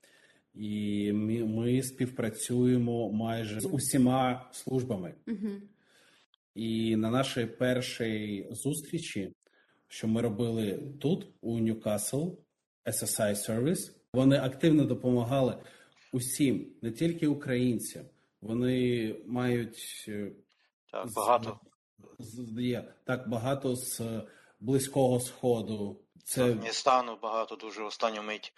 і 0.53 1.11
ми, 1.13 1.43
ми 1.43 1.83
співпрацюємо 1.83 3.11
майже 3.11 3.59
з 3.59 3.65
усіма 3.65 4.49
службами. 4.53 5.13
Угу. 5.27 5.49
І 6.55 6.95
на 6.95 7.11
нашій 7.11 7.45
першій 7.45 8.47
зустрічі, 8.51 9.33
що 9.87 10.07
ми 10.07 10.21
робили 10.21 10.79
тут, 11.01 11.27
у 11.41 11.59
Ньюкасл, 11.59 12.23
SSI 12.85 13.35
Service, 13.49 13.91
вони 14.13 14.37
активно 14.37 14.85
допомагали 14.85 15.57
усім, 16.13 16.67
не 16.81 16.91
тільки 16.91 17.27
українцям. 17.27 18.03
Вони 18.41 19.15
мають 19.27 20.05
е, 20.07 20.31
Так, 20.91 21.07
багато. 21.15 21.59
з- 22.19 22.61
є 22.61 22.93
так 23.05 23.29
багато 23.29 23.75
з 23.75 24.01
близького 24.59 25.19
сходу. 25.19 25.99
Це 26.23 26.43
Афганістану 26.43 27.17
багато 27.21 27.55
дуже 27.55 27.83
останню 27.83 28.23
мить. 28.23 28.53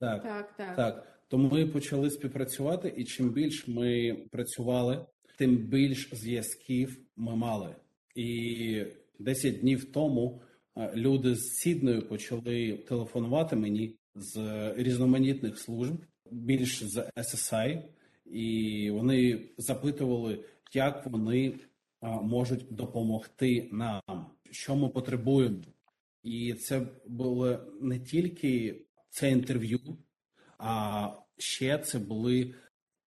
так, 0.00 0.22
Так, 0.22 0.56
так. 0.56 0.76
Так, 0.76 1.20
тому 1.28 1.48
ми 1.50 1.66
почали 1.66 2.10
співпрацювати, 2.10 2.94
і 2.96 3.04
чим 3.04 3.30
більш 3.30 3.68
ми 3.68 4.14
працювали, 4.32 5.06
тим 5.38 5.56
більш 5.56 6.08
зв'язків 6.12 6.98
ми 7.16 7.36
мали. 7.36 7.76
І 8.14 8.84
10 9.18 9.60
днів 9.60 9.92
тому 9.92 10.42
е, 10.76 10.92
люди 10.96 11.34
з 11.34 11.54
Сіднею 11.54 12.08
почали 12.08 12.84
телефонувати 12.88 13.56
мені 13.56 13.96
з 14.14 14.38
різноманітних 14.76 15.58
служб, 15.58 16.04
більш 16.30 16.82
з 16.84 17.10
SSI, 17.16 17.82
і 18.26 18.90
вони 18.90 19.48
запитували, 19.58 20.44
як 20.74 21.06
вони 21.06 21.58
можуть 22.02 22.66
допомогти 22.70 23.68
нам, 23.72 24.26
що 24.50 24.76
ми 24.76 24.88
потребуємо. 24.88 25.58
І 26.22 26.54
це 26.54 26.86
було 27.06 27.58
не 27.80 28.00
тільки 28.00 28.82
це 29.10 29.30
інтерв'ю, 29.30 29.80
а 30.58 31.08
ще 31.38 31.78
це 31.78 31.98
були 31.98 32.54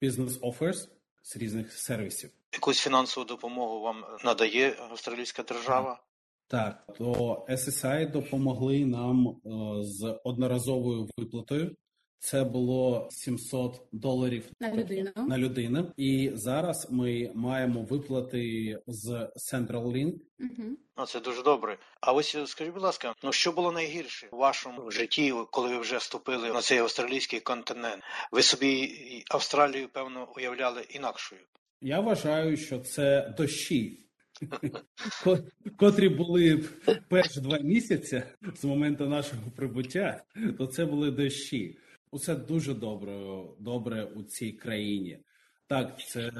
бізнес 0.01 0.41
offers 0.41 0.88
з 1.22 1.38
різних 1.38 1.74
сервісів. 1.74 2.30
Якусь 2.54 2.80
фінансову 2.80 3.25
допомогу 3.25 3.82
вам 3.82 4.06
надає 4.25 4.75
австралійська 4.92 5.44
держава? 5.44 6.04
Так, 6.48 6.86
то 6.98 7.46
SSI 7.50 8.12
допомогли 8.12 8.86
нам 8.86 9.28
е, 9.28 9.40
з 9.84 10.20
одноразовою 10.24 11.10
виплатою. 11.18 11.75
Це 12.24 12.44
було 12.44 13.08
700 13.12 13.82
доларів 13.92 14.46
На 14.60 14.74
людину. 14.75 15.12
на 15.16 15.38
людину. 15.38 15.92
І 15.98 16.32
зараз 16.34 16.88
ми 16.92 17.32
маємо 17.36 17.82
виплати 17.84 18.78
з 18.88 19.10
Centralink. 19.54 20.13
Угу. 20.40 20.63
Ну, 20.98 21.06
це 21.06 21.20
дуже 21.20 21.44
добре. 21.44 21.78
А 22.01 22.13
ось 22.13 22.36
е, 22.36 22.48
скажіть, 22.48 22.74
будь 22.74 22.84
ласка, 22.84 23.13
ну 23.24 23.32
що 23.34 23.51
було 23.51 23.72
найгірше 23.72 24.28
у 24.32 24.38
вашому 24.38 24.92
житті, 24.92 25.34
коли 25.51 25.70
ви 25.70 25.78
вже 25.80 26.00
ступили 26.00 26.54
на 26.54 26.62
цей 26.62 26.78
австралійський 26.78 27.40
континент? 27.40 28.04
Ви 28.32 28.42
собі 28.42 28.90
Австралію, 29.32 29.90
певно, 29.94 30.28
уявляли 30.38 30.82
інакшою. 30.90 31.42
Я 31.82 32.00
вважаю, 32.00 32.58
що 32.58 32.80
це 32.80 33.34
дощі, 33.38 34.06
ко- 35.24 35.40
котрі 35.78 36.10
були 36.10 36.63
перші 37.10 37.42
два 37.42 37.60
місяці 37.60 38.24
з 38.56 38.63
моменту 38.63 39.10
нашого 39.10 39.51
прибуття, 39.56 40.24
то 40.58 40.68
це 40.68 40.86
були 40.86 41.12
дощі. 41.12 41.78
Усе 42.12 42.36
дуже 42.36 42.74
добре, 42.74 43.44
добре 43.60 44.03
у 44.15 44.24
цій 44.24 44.51
країні. 44.51 45.20
Так, 45.68 46.00
це 46.00 46.32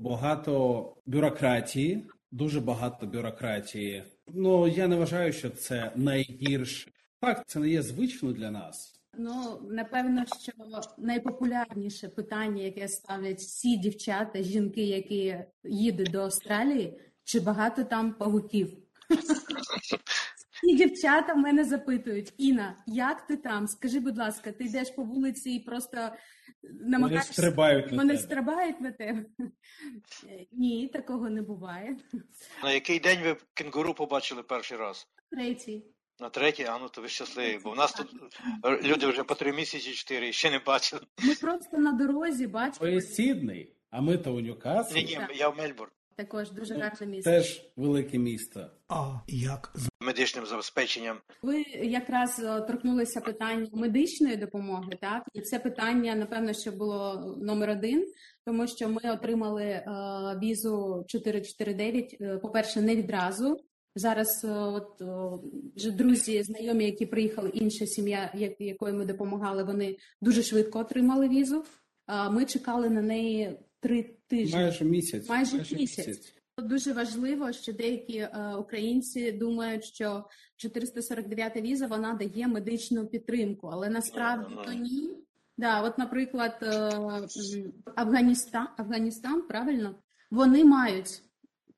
багато 0.00 0.94
бюрократії, 1.06 2.08
дуже 2.30 2.60
багато 2.60 3.06
бюрократії. 3.06 4.04
Ну 4.26 4.68
я 4.68 4.88
не 4.88 4.96
вважаю, 4.96 5.32
що 5.32 5.50
це 5.50 5.92
найгірше. 5.96 6.90
Так, 7.20 7.42
це 7.46 7.58
не 7.58 7.68
є 7.68 7.82
звично 7.82 8.32
для 8.32 8.50
нас. 8.50 9.00
Ну, 9.18 9.60
напевно, 9.70 10.24
що 10.42 10.52
найпопулярніше 10.98 12.08
питання, 12.08 12.62
яке 12.62 12.88
ставлять 12.88 13.38
всі 13.38 13.76
дівчата, 13.76 14.42
жінки, 14.42 14.84
які 14.84 15.36
їдуть 15.64 16.10
до 16.10 16.20
Австралії, 16.20 17.00
чи 17.24 17.40
багато 17.40 17.84
там 17.84 18.12
павуків? 18.12 18.78
І 20.64 20.74
дівчата 20.76 21.32
в 21.34 21.38
мене 21.38 21.64
запитують: 21.64 22.32
Іна, 22.38 22.76
як 22.86 23.26
ти 23.26 23.36
там? 23.36 23.68
Скажи, 23.68 24.00
будь 24.00 24.18
ласка, 24.18 24.52
ти 24.52 24.64
йдеш 24.64 24.90
по 24.90 25.02
вулиці 25.04 25.50
і 25.50 25.60
просто 25.60 25.96
Вони 26.62 26.88
намагаєшся 26.90 27.32
стрибають 27.32 27.90
на 27.92 27.96
вони 27.96 28.12
тебе. 28.14 28.22
стрибають 28.24 28.80
на 28.80 28.92
тебе? 28.92 29.24
Ні, 30.52 30.88
такого 30.88 31.30
не 31.30 31.42
буває. 31.42 31.96
На 32.62 32.72
який 32.72 33.00
день 33.00 33.18
ви 33.24 33.36
кенгуру 33.54 33.94
побачили 33.94 34.42
перший 34.42 34.76
раз? 34.78 35.08
Третій. 35.30 35.84
На 36.20 36.28
третій, 36.28 36.64
а 36.64 36.78
ну 36.78 36.88
то 36.88 37.00
ви 37.02 37.08
щасливі, 37.08 37.58
бо 37.64 37.70
в 37.70 37.76
нас 37.76 37.92
тут 37.92 38.06
люди 38.84 39.06
вже 39.06 39.24
по 39.24 39.34
три 39.34 39.52
місяці, 39.52 39.90
чотири 39.92 40.32
ще 40.32 40.50
не 40.50 40.58
бачили. 40.58 41.02
Ми 41.24 41.34
просто 41.34 41.78
на 41.78 41.92
дорозі 41.92 42.46
бачимо 42.46 42.76
Ви 42.92 43.00
Сідней, 43.00 43.76
а 43.90 44.00
ми 44.00 44.18
то 44.18 44.34
у 44.34 44.40
Ньюкаслі. 44.40 44.94
Ні, 45.02 45.18
ні, 45.30 45.36
я 45.36 45.48
в 45.48 45.56
Мельбурн. 45.58 45.90
також 46.16 46.50
дуже 46.50 46.74
гарне 46.74 47.06
місце. 47.06 47.30
Теж 47.30 47.62
велике 47.76 48.18
місто. 48.18 48.70
А 48.88 49.14
як 49.26 49.72
Медичним 50.18 50.46
забезпеченням. 50.46 51.16
Ви 51.42 51.62
якраз 51.82 52.40
е, 52.40 52.60
торкнулися 52.60 53.20
питання 53.20 53.68
медичної 53.72 54.36
допомоги, 54.36 54.98
так 55.00 55.22
і 55.34 55.40
це 55.40 55.58
питання, 55.58 56.14
напевно, 56.14 56.52
що 56.52 56.72
було 56.72 57.24
номер 57.42 57.70
один, 57.70 58.06
тому 58.44 58.66
що 58.68 58.88
ми 58.88 59.00
отримали 59.12 59.62
е, 59.64 59.84
візу 60.42 61.04
449, 61.08 62.16
е, 62.20 62.38
по-перше, 62.38 62.80
не 62.80 62.96
відразу. 62.96 63.56
Зараз 63.94 64.44
е, 64.44 64.48
от 64.50 65.00
вже 65.76 65.90
друзі, 65.90 66.42
знайомі, 66.42 66.84
які 66.84 67.06
приїхали, 67.06 67.48
інша 67.54 67.86
сім'я, 67.86 68.32
як- 68.34 68.60
якої 68.60 68.94
ми 68.94 69.04
допомагали, 69.04 69.64
вони 69.64 69.96
дуже 70.20 70.42
швидко 70.42 70.78
отримали 70.78 71.28
візу. 71.28 71.64
А 72.06 72.30
Ми 72.30 72.44
чекали 72.44 72.90
на 72.90 73.02
неї 73.02 73.58
три 73.80 74.10
тижні. 74.28 74.56
Майже 74.56 74.84
місяць. 74.84 75.28
Майже 75.28 75.56
місяць. 75.76 76.34
Дуже 76.62 76.92
важливо, 76.92 77.52
що 77.52 77.72
деякі 77.72 78.18
е, 78.18 78.54
українці 78.58 79.32
думають, 79.32 79.84
що 79.84 80.24
449 80.56 81.56
віза 81.56 81.86
вона 81.86 82.14
дає 82.14 82.48
медичну 82.48 83.06
підтримку, 83.06 83.68
але 83.72 83.88
насправді 83.88 84.54
то 84.64 84.72
ні. 84.72 85.10
Да, 85.56 85.82
от, 85.82 85.98
наприклад, 85.98 86.58
е, 86.62 86.92
Афганістан, 87.96 88.68
Афганістан, 88.76 89.42
правильно, 89.42 89.94
вони 90.30 90.64
мають 90.64 91.22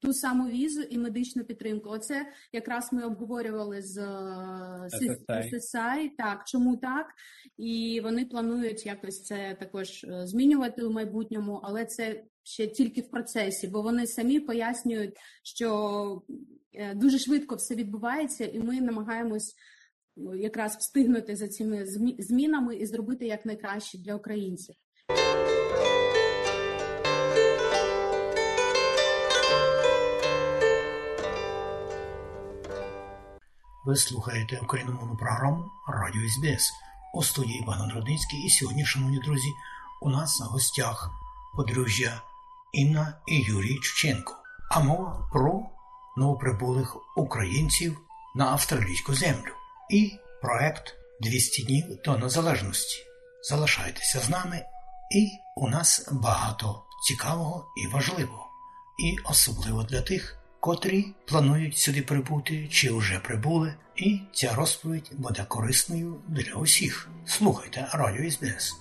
ту 0.00 0.12
саму 0.12 0.48
візу 0.48 0.82
і 0.82 0.98
медичну 0.98 1.44
підтримку. 1.44 1.88
Оце 1.90 2.26
якраз 2.52 2.92
ми 2.92 3.02
обговорювали 3.02 3.82
з 3.82 3.98
е, 3.98 4.88
SSI. 5.02 5.54
SSI, 5.54 6.08
Так, 6.18 6.42
чому 6.46 6.76
так? 6.76 7.06
І 7.58 8.00
вони 8.04 8.24
планують 8.24 8.86
якось 8.86 9.22
це 9.22 9.56
також 9.60 10.04
е, 10.04 10.26
змінювати 10.26 10.84
у 10.84 10.92
майбутньому, 10.92 11.60
але 11.62 11.84
це 11.84 12.24
ще 12.42 12.66
тільки 12.66 13.00
в 13.00 13.10
процесі, 13.10 13.68
бо 13.68 13.82
вони 13.82 14.06
самі 14.06 14.40
пояснюють, 14.40 15.14
що 15.42 16.22
е, 16.72 16.94
дуже 16.94 17.18
швидко 17.18 17.54
все 17.54 17.74
відбувається, 17.74 18.44
і 18.44 18.58
ми 18.58 18.80
намагаємось 18.80 19.54
ну, 20.16 20.34
якраз 20.36 20.76
встигнути 20.76 21.36
за 21.36 21.48
цими 21.48 21.84
змі- 21.84 22.16
змінами 22.18 22.76
і 22.76 22.86
зробити 22.86 23.26
як 23.26 23.46
найкраще 23.46 23.98
для 23.98 24.14
українців. 24.14 24.74
Ви 33.84 33.96
слухаєте 33.96 34.60
україномовну 34.62 35.16
програму 35.16 35.70
Радіо 35.88 36.28
СБС 36.28 36.72
у 37.14 37.22
студії 37.22 37.62
Богдан 37.66 37.92
Рудницький. 37.92 38.40
І 38.40 38.50
сьогодні, 38.50 38.86
шановні 38.86 39.18
друзі, 39.18 39.48
у 40.00 40.10
нас 40.10 40.40
на 40.40 40.46
гостях 40.46 41.10
подружжя 41.56 42.22
Інна 42.72 43.14
і 43.26 43.36
Юрій 43.36 43.78
Чученко. 43.78 44.36
А 44.70 44.80
мова 44.80 45.28
про 45.32 45.60
новоприбулих 46.16 46.96
українців 47.16 48.00
на 48.34 48.46
австралійську 48.46 49.14
землю 49.14 49.52
і 49.90 50.12
проект 50.42 50.94
200 51.20 51.64
днів 51.64 51.84
до 52.04 52.18
незалежності. 52.18 52.96
Залишайтеся 53.42 54.20
з 54.20 54.28
нами, 54.28 54.62
і 55.16 55.28
у 55.56 55.68
нас 55.68 56.08
багато 56.12 56.84
цікавого 57.08 57.66
і 57.76 57.86
важливого, 57.86 58.46
і 58.98 59.16
особливо 59.24 59.82
для 59.82 60.00
тих, 60.00 60.39
котрі 60.60 61.04
планують 61.24 61.78
сюди 61.78 62.02
прибути 62.02 62.68
чи 62.68 62.92
вже 62.92 63.18
прибули, 63.18 63.74
і 63.96 64.20
ця 64.32 64.54
розповідь 64.54 65.10
буде 65.18 65.44
корисною 65.48 66.22
для 66.28 66.54
усіх. 66.54 67.08
Слухайте 67.26 67.88
Радіо 67.92 68.30
СБС. 68.30 68.72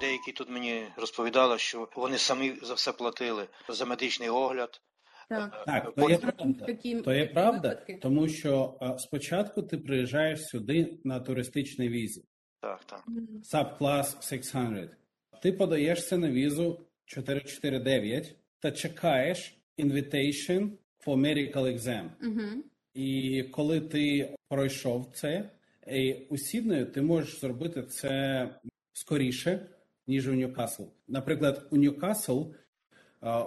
Деякі 0.00 0.32
тут 0.32 0.50
мені 0.50 0.82
розповідали, 0.96 1.58
що 1.58 1.88
вони 1.96 2.18
самі 2.18 2.54
за 2.62 2.74
все 2.74 2.92
платили 2.92 3.48
за 3.68 3.84
медичний 3.84 4.28
огляд. 4.28 4.80
Так, 5.28 5.64
Так, 5.66 5.94
то 5.96 6.10
є 6.10 6.18
правда. 6.18 6.66
такі 6.66 7.00
То 7.00 7.12
є 7.12 7.26
правда, 7.26 7.86
тому 8.02 8.28
що 8.28 8.78
е, 8.82 8.94
спочатку 8.98 9.62
ти 9.62 9.78
приїжджаєш 9.78 10.40
сюди 10.42 10.98
на 11.04 11.20
туристичній 11.20 11.88
візі. 11.88 12.24
Так, 12.62 12.84
так. 12.84 13.04
Subclass 13.52 14.28
600. 14.28 14.90
Ти 15.42 15.52
подаєшся 15.52 16.18
на 16.18 16.30
візу 16.30 16.80
449 17.04 18.36
та 18.58 18.72
чекаєш 18.72 19.56
invitation 19.78 20.70
for 21.06 21.16
medical 21.16 21.78
exam. 21.78 22.08
Мгм. 22.20 22.64
І 22.94 23.42
коли 23.52 23.80
ти 23.80 24.34
пройшов 24.48 25.10
це, 25.14 25.50
і 25.86 26.14
у 26.14 26.38
Сіднею 26.38 26.86
ти 26.86 27.02
можеш 27.02 27.40
зробити 27.40 27.82
це 27.82 28.48
скоріше, 28.92 29.66
ніж 30.06 30.28
у 30.28 30.32
Ньюкасл. 30.32 30.82
Наприклад, 31.08 31.66
у 31.70 31.76
Ньюкасл 31.76 32.42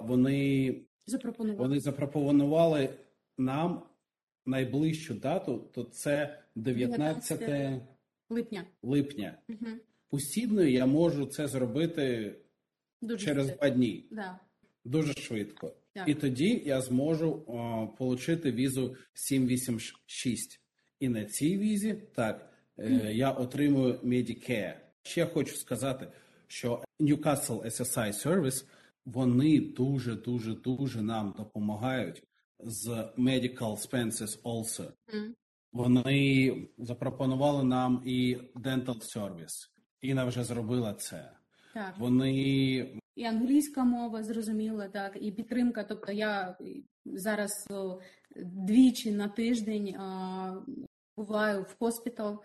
вони, 0.02 0.74
запропонував. 1.06 1.58
вони 1.58 1.80
запропонували 1.80 2.88
нам 3.38 3.82
найближчу 4.46 5.14
дату, 5.14 5.70
то 5.74 5.84
це 5.84 6.38
19 6.54 7.38
19 7.38 7.95
липня. 8.30 8.66
липня. 8.82 9.38
Мгм. 9.48 9.80
У 10.10 10.20
я 10.70 10.86
можу 10.86 11.26
це 11.26 11.48
зробити 11.48 12.34
Дуже 13.02 13.24
через 13.24 13.46
швидко. 13.46 13.66
два 13.66 13.70
дні. 13.76 14.08
Да. 14.10 14.40
Дуже 14.84 15.12
швидко. 15.12 15.76
Так. 15.92 16.08
І 16.08 16.14
тоді 16.14 16.62
я 16.66 16.80
зможу 16.80 17.44
о, 17.46 17.86
отримати 17.98 18.52
візу 18.52 18.96
786. 19.14 20.60
І 21.00 21.08
на 21.08 21.24
цій 21.24 21.58
візі 21.58 21.94
так 22.14 22.52
е, 22.78 23.12
я 23.12 23.30
отримую 23.30 23.94
Medicare. 23.94 24.74
Ще 25.02 25.26
хочу 25.26 25.56
сказати, 25.56 26.08
що 26.46 26.84
Newcastle 27.00 27.64
SSI 27.64 28.26
Service 28.26 28.64
вони 29.04 29.60
дуже 29.60 30.14
дуже 30.14 30.54
дуже 30.54 31.02
нам 31.02 31.34
допомагають 31.38 32.22
з 32.60 32.88
medical 33.18 33.76
expenses 33.76 34.42
also. 34.42 34.92
Мгм. 35.14 35.34
Вони 35.76 36.54
запропонували 36.78 37.64
нам 37.64 38.02
і 38.04 38.36
dental 38.54 39.16
service. 39.16 39.68
Іна 40.00 40.24
вже 40.24 40.44
зробила 40.44 40.94
це. 40.94 41.30
Так. 41.74 41.94
Вони 41.98 42.32
І 43.16 43.24
англійська 43.24 43.84
мова, 43.84 44.22
зрозуміла, 44.22 44.88
так, 44.88 45.18
і 45.20 45.32
підтримка. 45.32 45.84
Тобто 45.84 46.12
я 46.12 46.56
зараз 47.04 47.68
двічі 48.36 49.12
на 49.12 49.28
тиждень 49.28 49.96
а, 49.96 50.60
буваю 51.16 51.62
в 51.62 51.76
хоспітал, 51.78 52.42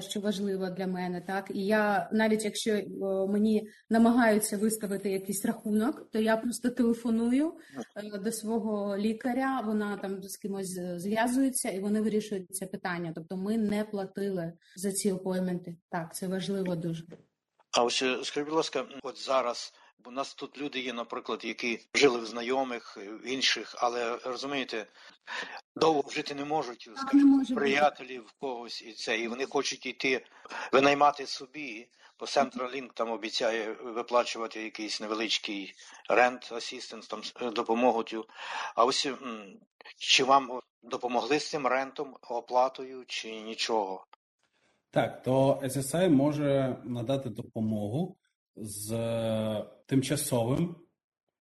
що 0.00 0.20
важливо 0.20 0.70
для 0.70 0.86
мене. 0.86 1.20
Так, 1.20 1.50
і 1.54 1.66
я 1.66 2.08
навіть 2.12 2.44
якщо 2.44 2.82
мені 3.28 3.68
намагаються 3.90 4.58
виставити 4.58 5.10
якийсь 5.10 5.44
рахунок, 5.44 6.10
то 6.10 6.18
я 6.18 6.36
просто 6.36 6.70
телефоную 6.70 7.54
е, 7.96 8.18
до 8.18 8.32
свого 8.32 8.96
лікаря. 8.96 9.62
Вона 9.64 9.96
там 9.96 10.22
з 10.22 10.36
кимось 10.36 10.78
е, 10.78 10.98
зв'язується, 10.98 11.68
і 11.70 11.80
вони 11.80 12.00
вирішують 12.00 12.56
це 12.56 12.66
питання. 12.66 13.12
Тобто, 13.14 13.36
ми 13.36 13.58
не 13.58 13.84
платили 13.84 14.52
за 14.76 14.92
ці 14.92 15.10
апойменти. 15.10 15.76
Так, 15.90 16.14
це 16.14 16.26
важливо 16.26 16.76
дуже. 16.76 17.04
А 17.72 17.84
ось 17.84 18.02
е, 18.02 18.24
скажіть, 18.24 18.48
будь 18.48 18.56
ласка, 18.56 18.84
от 19.02 19.18
зараз, 19.18 19.72
бо 20.04 20.10
у 20.10 20.12
нас 20.12 20.34
тут 20.34 20.58
люди 20.58 20.80
є, 20.80 20.92
наприклад, 20.92 21.44
які 21.44 21.80
жили 21.94 22.18
в 22.18 22.26
знайомих, 22.26 22.98
е, 23.00 23.10
в 23.10 23.26
інших, 23.26 23.74
але 23.78 24.18
розумієте, 24.24 24.86
довго 25.76 26.10
жити 26.10 26.34
не 26.34 26.44
можуть, 26.44 26.90
скажімо, 26.96 27.44
приятелів 27.54 28.22
в 28.26 28.32
когось 28.40 28.82
і 28.82 28.92
це, 28.92 29.18
і 29.18 29.28
вони 29.28 29.46
хочуть 29.46 29.86
йти 29.86 30.26
винаймати 30.72 31.26
собі. 31.26 31.88
Бо 32.20 32.26
Centralink 32.26 32.88
там 32.94 33.10
обіцяє 33.10 33.72
виплачувати 33.72 34.62
якийсь 34.62 35.00
невеличкий 35.00 35.74
rent 36.08 36.52
assistance, 36.52 37.06
там 37.06 37.22
е, 37.40 37.50
допомогу. 37.50 38.04
А 38.74 38.84
ось 38.84 39.08
чи 39.98 40.24
вам 40.24 40.60
допомогли 40.82 41.40
з 41.40 41.50
цим 41.50 41.66
рентом, 41.66 42.16
оплатою, 42.22 43.04
чи 43.06 43.40
нічого? 43.40 44.06
Так, 44.90 45.22
то 45.22 45.60
SSI 45.62 46.10
може 46.10 46.76
надати 46.84 47.30
допомогу 47.30 48.16
з 48.56 48.92
е, 48.92 49.64
тимчасовим 49.86 50.76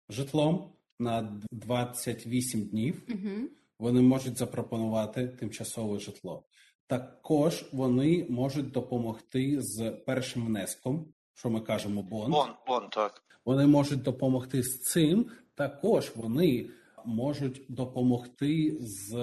житлом 0.10 0.73
на 0.99 1.41
28 1.52 2.65
днів. 2.67 3.04
Угу. 3.10 3.47
Вони 3.80 4.02
можуть 4.02 4.38
запропонувати 4.38 5.28
тимчасове 5.28 5.99
житло. 5.99 6.43
Також 6.88 7.65
вони 7.73 8.26
можуть 8.30 8.71
допомогти 8.71 9.62
з 9.62 9.91
першим 9.91 10.45
внеском, 10.45 11.13
що 11.34 11.49
ми 11.49 11.62
кажемо 11.62 12.04
бон. 12.04 12.32
Вон, 12.32 12.49
вон, 12.67 12.89
так. 12.89 13.23
Вони 13.45 13.67
можуть 13.67 14.02
допомогти 14.02 14.63
з 14.63 14.82
цим. 14.82 15.26
Також 15.56 16.12
вони 16.15 16.69
можуть 17.06 17.65
допомогти 17.69 18.78
з 18.82 19.15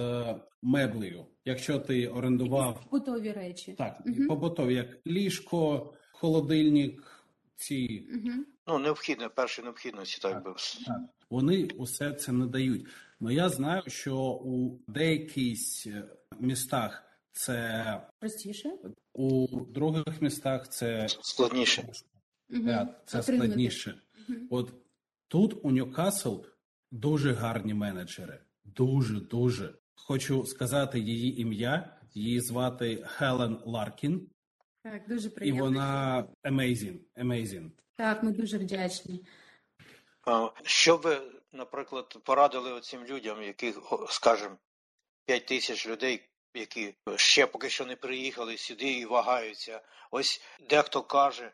меблею. 0.63 1.27
Якщо 1.45 1.79
ти 1.79 2.09
орендував 2.09 2.87
Готові 2.91 3.33
речі. 3.33 3.73
так, 3.73 4.03
Мгм. 4.07 4.29
побутові, 4.29 4.75
як 4.75 5.07
ліжко, 5.07 5.93
холодильник, 6.13 7.20
ці 7.61 8.09
Угу. 8.15 8.45
Ну, 8.67 8.79
необхідне, 8.79 9.29
перші 9.29 9.63
необхідності, 9.63 10.19
так 10.23 10.45
би. 10.45 10.55
вони 11.31 11.69
усе 11.77 12.13
це 12.13 12.33
не 12.33 12.47
дають. 12.47 12.87
Но 13.21 13.31
я 13.31 13.49
знаю, 13.49 13.83
що 13.87 14.17
у 14.45 14.79
деяких 14.89 15.59
містах 16.41 17.03
це 17.33 18.03
Простіше. 18.19 18.73
у 19.13 19.47
других 19.69 20.23
містах 20.23 20.69
це, 20.69 21.07
Складніше. 21.09 21.83
Угу. 22.51 22.69
е, 22.69 22.89
це 23.07 23.23
складніше. 23.23 24.01
От 24.51 24.73
тут 25.29 25.55
у 25.63 25.71
Ньюкасл 25.71 26.35
дуже 26.91 27.33
гарні 27.33 27.75
менеджери. 27.75 28.41
Дуже 28.65 29.21
дуже 29.21 29.75
хочу 29.95 30.47
сказати 30.47 31.01
її 31.01 31.41
ім'я. 31.41 31.97
Її 32.15 32.41
звати 32.41 33.05
Хелен 33.07 33.59
Ларкін, 33.65 34.29
Так, 34.83 35.09
дуже 35.09 35.31
приємно. 35.31 35.59
і 35.59 35.69
вона 35.69 36.25
amazing, 36.45 36.99
amazing. 37.17 37.71
Так, 37.97 38.23
ми 38.23 38.33
дуже 38.33 38.59
вдячні. 38.59 39.27
Що 40.63 40.97
ви, 40.97 41.21
наприклад, 41.53 42.19
порадили 42.25 42.73
оцим 42.73 43.05
людям, 43.05 43.43
яких, 43.43 43.77
скажімо, 44.09 44.59
5 45.25 45.47
тисяч 45.47 45.87
людей, 45.87 46.29
які 46.55 46.95
ще 47.17 47.47
поки 47.47 47.71
що 47.71 47.87
не 47.87 47.97
приїхали 47.97 48.57
сюди 48.57 48.93
і 48.93 49.05
вагаються. 49.07 49.83
Ось 50.11 50.43
дехто 50.71 51.03
каже, 51.03 51.53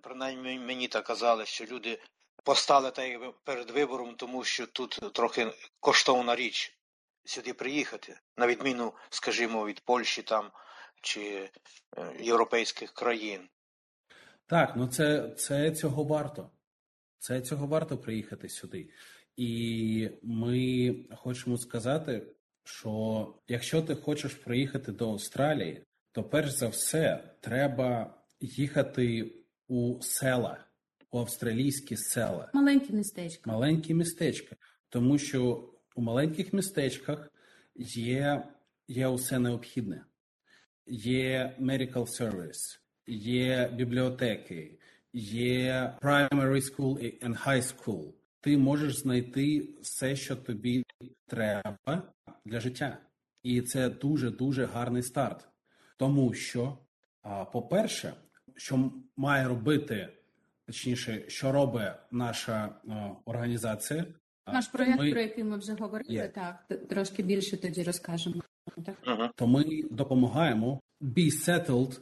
принаймні 0.00 0.58
мені 0.58 0.88
так 0.88 1.04
казали, 1.06 1.46
що 1.46 1.64
люди 1.64 1.98
постали 2.44 2.90
так 2.90 3.08
якби 3.08 3.32
перед 3.44 3.70
вибором, 3.70 4.14
тому 4.14 4.44
що 4.44 4.66
тут 4.66 5.00
трохи 5.12 5.52
коштовна 5.80 6.36
річ 6.36 6.78
сюди 7.24 7.54
приїхати, 7.54 8.18
на 8.36 8.46
відміну, 8.46 8.94
скажімо, 9.10 9.66
від 9.66 9.80
Польщі 9.80 10.22
там 10.22 10.50
чи 11.02 11.20
е, 11.20 11.50
європейських 12.20 12.92
країн. 12.92 13.40
Так, 14.46 14.72
ну 14.76 14.86
це, 14.86 15.34
це 15.38 15.70
цього 15.70 16.04
варто. 16.04 16.50
Це 17.18 17.40
цього 17.40 17.66
варто 17.66 17.98
приїхати 17.98 18.48
сюди. 18.48 18.90
І 19.36 20.10
ми 20.22 20.94
хочемо 21.16 21.58
сказати, 21.58 22.26
що 22.64 23.34
якщо 23.48 23.82
ти 23.82 23.94
хочеш 23.94 24.34
приїхати 24.34 24.92
до 24.92 25.10
Австралії, 25.12 25.84
то 26.12 26.24
перш 26.24 26.50
за 26.50 26.68
все 26.68 27.34
треба 27.40 28.18
їхати 28.40 29.32
у 29.68 29.98
села, 30.02 30.64
у 31.10 31.18
австралійські 31.18 31.96
села, 31.96 32.50
Маленьке 32.54 32.92
містечко. 32.92 33.50
маленькі 33.50 33.94
містечка, 33.94 34.56
тому 34.88 35.18
що 35.18 35.70
у 35.94 36.02
маленьких 36.02 36.52
містечках 36.52 37.32
є, 37.76 38.46
є 38.88 39.06
усе 39.08 39.38
необхідне. 39.38 40.04
Є 40.86 41.56
medical 41.60 42.06
service, 42.20 42.78
є 43.06 43.70
бібліотеки, 43.74 44.78
є 45.12 45.94
primary 46.00 46.60
school 46.60 47.24
and 47.24 47.46
high 47.46 47.62
school. 47.62 48.12
Ти 48.40 48.58
можеш 48.58 48.96
знайти 48.98 49.68
все, 49.82 50.16
що 50.16 50.36
тобі 50.36 50.84
треба 51.26 52.02
для 52.44 52.60
життя. 52.60 52.98
І 53.42 53.60
це 53.62 53.88
дуже 53.90 54.30
дуже 54.30 54.64
гарний 54.64 55.02
старт. 55.02 55.48
Тому 55.96 56.34
що, 56.34 56.78
по-перше, 57.52 58.14
що 58.56 58.92
має 59.16 59.48
робити, 59.48 60.08
точніше, 60.66 61.24
що 61.28 61.52
робить 61.52 61.92
наша 62.10 62.74
організація. 63.24 64.06
Наш 64.46 64.68
проєкт, 64.68 64.98
ми- 64.98 65.10
про 65.12 65.20
який 65.20 65.44
ми 65.44 65.58
вже 65.58 65.72
говорили, 65.74 66.14
Є. 66.14 66.28
так 66.28 66.64
трошки 66.90 67.22
більше 67.22 67.56
тоді 67.56 67.82
розкажемо. 67.82 68.42
То 69.36 69.46
ми 69.46 69.64
допомагаємо 69.90 70.80
be 71.00 71.30
settled 71.30 72.00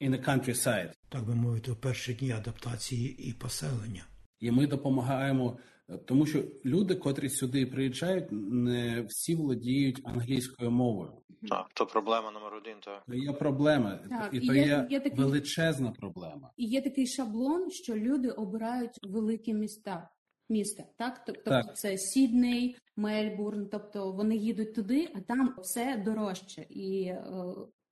in 0.00 0.10
the 0.10 0.24
countryside. 0.28 0.92
Так 1.08 1.24
би 1.26 1.34
мовити, 1.34 1.72
у 1.72 1.76
перші 1.76 2.14
дні 2.14 2.32
адаптації 2.32 3.28
і 3.28 3.32
поселення. 3.32 4.04
І 4.40 4.50
ми 4.50 4.66
допомагаємо, 4.66 5.58
е, 5.88 5.96
тому 5.98 6.26
що 6.26 6.44
люди, 6.64 6.94
котрі 6.94 7.28
сюди 7.28 7.66
приїжджають, 7.66 8.26
не 8.32 9.02
всі 9.08 9.34
володіють 9.34 10.00
англійською 10.04 10.70
мовою. 10.70 11.12
Так, 11.48 11.66
то 11.74 11.86
проблема 11.86 12.30
номер 12.30 12.54
один. 12.54 12.74
Так. 12.84 13.02
То 13.08 13.14
є 13.14 13.32
проблема, 13.32 13.96
Так, 14.10 14.30
і 14.32 14.36
і 14.36 14.46
то 14.46 14.54
є- 14.54 14.60
є, 14.62 14.86
є 14.90 15.00
такі- 15.00 15.16
величезна 15.16 15.90
проблема. 15.90 16.50
І 16.56 16.64
є 16.66 16.82
такий 16.82 17.06
шаблон, 17.06 17.70
що 17.70 17.94
люди 17.96 18.30
обирають 18.30 18.98
великі 19.02 19.54
міста. 19.54 20.10
Міста, 20.50 20.84
так 20.96 21.22
тобто 21.26 21.50
Так. 21.50 21.76
це 21.76 21.98
Сідней, 21.98 22.76
Мельбурн, 22.96 23.66
тобто 23.72 24.12
вони 24.12 24.36
їдуть 24.36 24.74
туди, 24.74 25.08
а 25.14 25.20
там 25.20 25.54
все 25.62 26.02
дорожче, 26.04 26.66
і 26.70 27.02
е, 27.02 27.22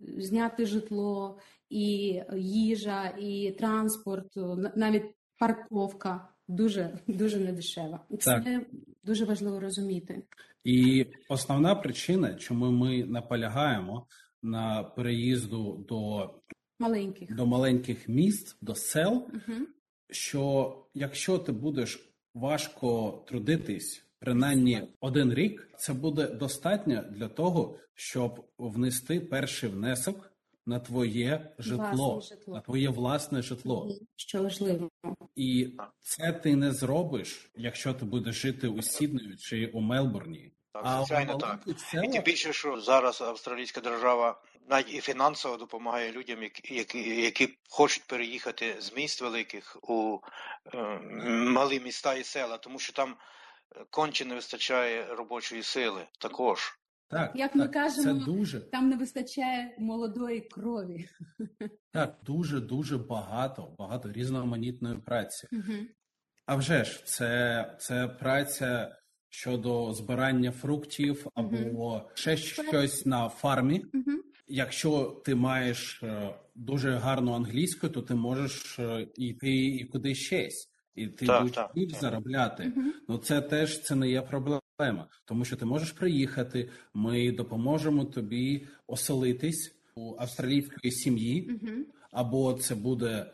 зняти 0.01 0.67
житло, 0.67 1.39
і 1.71 2.21
їжа, 2.37 3.09
і 3.19 3.55
транспорт, 3.59 4.37
е, 4.37 4.73
навіть 4.77 5.05
парковка 5.39 6.29
дуже 6.49 6.99
дуже 7.07 7.39
недешева. 7.41 8.05
Це 8.21 8.41
Так. 8.41 8.63
дуже 9.05 9.25
важливо 9.25 9.61
розуміти. 9.61 10.23
І 10.65 11.07
основна 11.29 11.75
причина, 11.75 12.35
чому 12.35 12.71
ми 12.71 13.05
наполягаємо 13.05 14.07
на 14.43 14.83
переїзду 14.83 15.85
до, 15.89 16.31
Маленьких. 16.79 17.35
до 17.37 17.47
маленьких 17.47 18.09
міст, 18.09 18.57
до 18.61 18.75
сел, 18.75 19.13
Угу. 19.13 19.67
що 20.11 20.75
якщо 20.95 21.39
ти 21.39 21.53
будеш 21.53 22.08
важко 22.35 23.25
трудитись, 23.29 24.05
принаймні 24.19 24.83
один 25.01 25.35
рік, 25.35 25.69
це 25.79 25.93
буде 25.93 26.27
достатньо 26.27 27.05
для 27.11 27.29
того, 27.29 27.79
щоб 27.95 28.47
внести 28.59 29.21
перший 29.21 29.71
внесок 29.71 30.33
на 30.67 30.81
твоє 30.81 31.53
житло, 31.59 32.21
житло. 32.21 32.55
на 32.55 32.61
твоє 32.61 32.89
власне 32.89 33.43
житло. 33.43 33.99
Що 34.17 34.43
важливо. 34.43 34.89
І 35.37 35.77
це 36.01 36.33
ти 36.33 36.57
не 36.57 36.73
зробиш, 36.73 37.51
якщо 37.57 37.95
ти 37.95 38.05
будеш 38.05 38.43
жити 38.43 38.69
у 38.69 38.83
Сіднею 38.83 39.37
чи 39.37 39.67
у 39.67 39.81
Мелбурні. 39.81 40.53
Так, 40.73 40.87
звичайно, 40.87 41.35
у 41.35 41.39
так. 41.39 41.61
І 41.95 42.09
тим 42.09 42.23
більше, 42.23 42.53
що 42.53 42.81
зараз 42.81 43.21
австралійська 43.21 43.81
держава 43.81 44.43
навіть 44.69 44.95
і 44.95 45.01
фінансово 45.01 45.57
допомагає 45.57 46.13
людям, 46.13 46.43
які, 46.43 46.75
які, 46.75 47.23
які 47.23 47.59
хочуть 47.71 48.07
переїхати 48.07 48.77
з 48.81 48.93
міст 48.97 49.23
великих 49.23 49.77
у 49.83 50.19
е, 50.75 50.99
малі 51.29 51.81
міста 51.81 52.15
і 52.15 52.25
села, 52.25 52.59
тому 52.59 52.79
що 52.79 52.93
там 52.93 53.17
е, 53.77 53.85
конче 53.91 54.25
не 54.25 54.35
вистачає 54.35 55.07
робочої 55.15 55.63
сили 55.63 56.07
також. 56.21 56.79
так, 57.09 57.33
Як 57.35 57.55
ми 57.55 57.63
так, 57.63 57.73
кажемо, 57.73 58.21
це 58.21 58.25
дуже 58.25 58.61
Там 58.61 58.89
не 58.89 58.97
вистачає 58.97 59.77
молодої 59.79 60.41
крові. 60.41 61.09
так, 61.93 62.17
дуже 62.23 62.61
дуже 62.61 62.99
багато, 62.99 63.75
багато 63.79 64.13
різноманітної 64.13 64.99
праці. 64.99 65.49
Угу. 65.53 65.75
А 66.47 66.57
вже 66.57 66.85
ж, 66.85 67.05
це, 67.05 67.77
це 67.81 68.09
праця 68.09 68.97
щодо 69.31 69.93
збирання 69.93 70.51
фруктів 70.53 71.27
або 71.35 72.03
ще 72.15 72.37
щось 72.37 73.07
на 73.07 73.29
фармі. 73.29 73.85
Угу. 73.95 74.13
Якщо 74.49 75.23
ти 75.25 75.35
маєш 75.35 76.03
е, 76.03 76.35
дуже 76.55 76.91
гарну 76.93 77.33
англійську, 77.33 77.89
то 77.89 78.03
ти 78.03 78.15
можеш 78.15 78.79
е, 78.79 79.07
йти 79.17 79.57
і 79.67 79.85
куди 79.85 80.15
щось, 80.15 80.71
і 80.95 81.07
ти 81.07 81.27
Так, 81.27 81.41
будеш 81.43 81.57
так, 81.57 81.71
більш 81.75 81.93
так. 81.93 82.01
заробляти. 82.01 82.73
Угу. 82.77 82.87
Ну 83.09 83.19
це 83.19 83.41
теж 83.41 83.83
це 83.83 83.95
не 83.95 84.09
є 84.11 84.23
проблема, 84.23 85.09
тому 85.25 85.45
що 85.45 85.57
ти 85.57 85.65
можеш 85.65 85.93
приїхати. 85.93 86.69
Ми 86.95 87.33
допоможемо 87.33 88.05
тобі 88.05 88.67
оселитись 88.87 89.75
у 89.95 90.15
австралійської 90.19 90.93
сім'ї, 90.93 91.51
Угу. 91.51 91.73
або 92.11 92.53
це 92.55 92.75
буде 92.75 93.27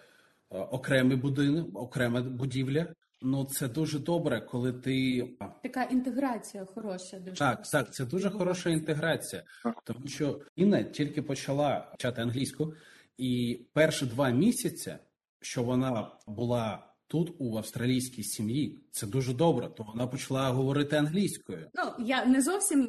е, 0.50 0.58
окремий 0.58 1.16
будинок, 1.16 1.68
окрема 1.78 2.22
будівля. 2.22 2.86
Ну 3.26 3.44
це 3.44 3.68
дуже 3.68 3.98
добре, 3.98 4.40
коли 4.40 4.72
ти 4.72 5.24
Така 5.62 5.82
інтеграція 5.82 6.64
хороша. 6.64 7.18
Дуже 7.18 7.36
так, 7.36 7.62
так, 7.72 7.94
це 7.94 8.04
дуже 8.04 8.30
хороша 8.30 8.70
інтеграція, 8.70 9.42
тому 9.84 10.06
що 10.06 10.40
Інна 10.56 10.82
тільки 10.82 11.22
почала 11.22 11.90
вчати 11.94 12.22
англійську, 12.22 12.74
і 13.18 13.60
перші 13.72 14.06
два 14.06 14.30
місяці, 14.30 14.96
що 15.40 15.62
вона 15.62 16.10
була 16.26 16.86
тут 17.06 17.34
у 17.38 17.56
австралійській 17.56 18.22
сім'ї, 18.22 18.84
це 18.90 19.06
дуже 19.06 19.34
добре. 19.34 19.68
То 19.68 19.82
вона 19.82 20.06
почала 20.06 20.50
говорити 20.50 20.96
англійською. 20.96 21.70
Ну 21.74 22.04
я 22.06 22.24
не 22.24 22.42
зовсім 22.42 22.86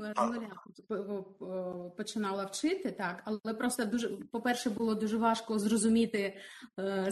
п- 0.87 0.95
п- 0.97 1.15
починала 1.97 2.45
вчити, 2.45 2.91
так, 2.91 3.21
але 3.25 3.53
просто 3.53 3.85
дуже 3.85 4.09
по-перше, 4.31 4.69
було 4.69 4.95
дуже 4.95 5.17
важко 5.17 5.59
зрозуміти 5.59 6.37
е, 6.79 7.11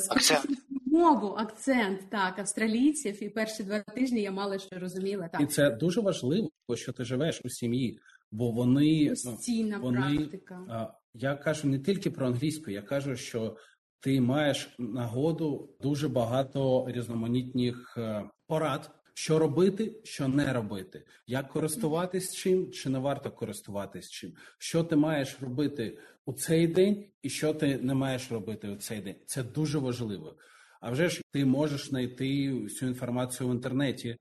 мову, 0.93 1.27
акцент 1.27 2.10
так, 2.10 2.39
австралійців. 2.39 3.23
І 3.23 3.29
перші 3.29 3.63
два 3.63 3.79
тижні 3.79 4.21
я 4.21 4.32
мало 4.32 4.58
що 4.60 4.79
розуміла. 4.79 5.27
Так, 5.27 5.41
І 5.41 5.45
це 5.45 5.69
дуже 5.69 6.01
важливо, 6.01 6.49
що 6.75 6.93
ти 6.93 7.03
живеш 7.03 7.41
у 7.45 7.49
сім'ї, 7.49 7.99
бо 8.32 8.51
вони 8.51 9.10
постійна 9.10 9.77
вони- 9.77 10.17
практика. 10.17 10.93
Я 11.13 11.36
кажу 11.36 11.67
не 11.67 11.79
тільки 11.79 12.12
про 12.12 12.27
англійську, 12.27 12.71
я 12.71 12.82
кажу, 12.82 13.15
що 13.15 13.58
ти 13.99 14.21
маєш 14.21 14.75
нагоду 14.79 15.69
дуже 15.82 16.10
багато 16.10 16.86
різноманітних 16.89 17.95
е, 17.97 18.23
порад, 18.47 18.91
що 19.13 19.39
робити, 19.39 20.01
що 20.03 20.27
не 20.27 20.53
робити, 20.53 21.06
як 21.27 21.47
користуватись 21.47 22.36
чим, 22.36 22.71
чи 22.71 22.89
не 22.89 22.99
варто 22.99 23.32
користуватись 23.32 24.10
чим, 24.10 24.34
що 24.58 24.84
ти 24.84 24.95
маєш 24.95 25.38
робити 25.41 25.97
у 26.25 26.34
цей 26.34 26.67
день, 26.67 27.06
і 27.21 27.29
що 27.29 27.53
ти 27.53 27.77
не 27.77 27.93
маєш 27.93 28.32
робити 28.32 28.69
у 28.69 28.75
цей 28.75 29.01
день. 29.01 29.15
Це 29.25 29.43
дуже 29.43 29.79
важливо. 29.79 30.36
А 30.85 30.91
вже 30.91 31.09
ж 31.09 31.21
ти 31.31 31.45
можеш 31.45 31.89
знайти 31.89 32.53
всю 32.53 32.89
інформацію 32.91 33.49
в 33.49 33.51
інтернеті, 33.51 34.17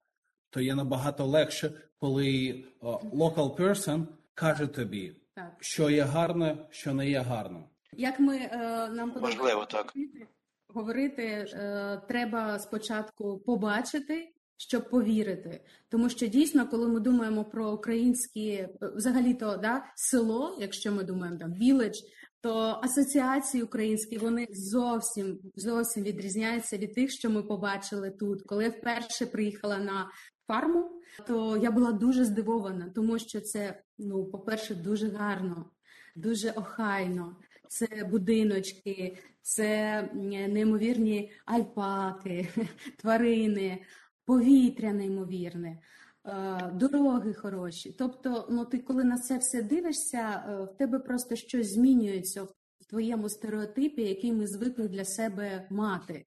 то 0.50 0.60
є 0.60 0.74
набагато 0.74 1.26
легше, 1.26 1.72
коли 1.96 2.64
local 3.12 3.56
person 3.56 4.06
каже 4.34 4.66
тобі, 4.66 5.16
Так. 5.34 5.56
що 5.60 5.90
є 5.90 6.02
гарно, 6.02 6.66
що 6.70 6.94
не 6.94 7.10
є 7.10 7.20
гарно. 7.20 7.64
Як 7.92 8.20
ми 8.20 8.36
е, 8.36 8.58
нам 8.88 9.12
Можливо, 9.20 9.66
так. 9.66 9.92
говорити, 10.68 11.24
е, 11.24 12.02
треба 12.08 12.58
спочатку 12.58 13.38
побачити, 13.38 14.32
щоб 14.56 14.90
повірити. 14.90 15.60
Тому 15.88 16.08
що 16.08 16.26
дійсно, 16.26 16.68
коли 16.68 16.88
ми 16.88 17.00
думаємо 17.00 17.44
про 17.44 17.72
українські, 17.72 18.48
е, 18.50 18.68
взагалі-то 18.80 19.56
да, 19.56 19.84
село, 19.94 20.56
якщо 20.60 20.92
ми 20.92 21.04
думаємо 21.04 21.38
там 21.38 21.54
village, 21.54 21.98
то 22.42 22.80
асоціації 22.82 23.62
українські 23.62 24.18
вони 24.18 24.46
зовсім 24.50 25.38
зовсім 25.56 26.04
відрізняються 26.04 26.78
від 26.78 26.94
тих, 26.94 27.10
що 27.10 27.30
ми 27.30 27.42
побачили 27.42 28.10
тут. 28.10 28.42
Коли 28.42 28.64
я 28.64 28.70
вперше 28.70 29.26
приїхала 29.26 29.78
на 29.78 30.10
фарму, 30.46 31.02
то 31.26 31.56
я 31.56 31.70
була 31.70 31.92
дуже 31.92 32.24
здивована, 32.24 32.92
тому 32.94 33.18
що 33.18 33.40
це, 33.40 33.82
ну, 33.98 34.24
по-перше, 34.24 34.74
дуже 34.74 35.08
гарно. 35.08 35.70
дуже 36.16 36.50
охайно. 36.50 37.36
Це 37.68 38.08
будиночки, 38.10 39.18
це 39.42 40.02
неймовірні 40.48 41.32
альпаки, 41.44 42.48
тварини, 42.96 43.82
повітря 44.24 44.92
неймовірне, 44.92 45.78
дороги 46.72 47.34
хороші. 47.34 47.94
Тобто, 47.98 48.46
ну 48.50 48.64
ти 48.64 48.78
коли 48.78 49.04
на 49.04 49.18
це 49.18 49.38
все 49.38 49.62
дивишся, 49.62 50.44
е, 50.48 50.64
в 50.64 50.76
тебе 50.76 50.98
просто 50.98 51.36
щось 51.36 51.72
змінюється 51.72 52.42
в 52.42 52.84
твоєму 52.88 53.28
стереотипі, 53.28 54.02
який 54.02 54.32
ми 54.32 54.46
звикли 54.46 54.88
для 54.88 55.04
себе 55.04 55.66
мати. 55.70 56.26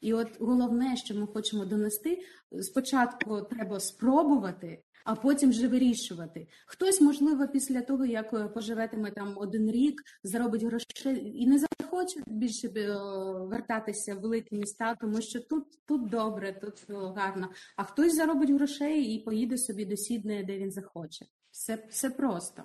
І 0.00 0.14
от 0.14 0.40
головне, 0.40 0.96
що 0.96 1.14
ми 1.14 1.26
хочемо 1.26 1.64
донести, 1.64 2.18
спочатку 2.62 3.42
треба 3.42 3.80
спробувати, 3.80 4.82
а 5.08 5.14
потім 5.14 5.50
вже 5.50 5.68
вирішувати. 5.68 6.46
Хтось, 6.66 7.00
можливо, 7.00 7.48
після 7.48 7.80
того, 7.80 8.06
як 8.06 8.32
е, 8.32 8.48
поживетиме 8.48 9.10
там 9.10 9.34
один 9.36 9.70
рік, 9.70 10.02
заробить 10.22 10.62
грошей 10.62 11.42
і 11.42 11.46
не 11.46 11.58
захоче 11.58 12.22
більше 12.26 12.68
е, 12.76 12.96
вертатися 13.40 14.14
в 14.14 14.20
великі 14.20 14.56
міста, 14.56 14.94
тому 15.00 15.20
що 15.20 15.40
тут, 15.40 15.64
тут 15.86 16.10
добре, 16.10 16.52
тут 16.52 16.86
е, 16.90 16.94
гарно. 17.16 17.48
А 17.76 17.84
хтось 17.84 18.16
заробить 18.16 18.50
грошей 18.50 19.02
і 19.14 19.18
поїде 19.18 19.58
собі 19.58 19.84
до 19.84 19.96
Сіднея, 19.96 20.42
де 20.42 20.58
він 20.58 20.72
захоче. 20.72 21.26
Все, 21.50 21.86
все 21.90 22.10
просто. 22.10 22.62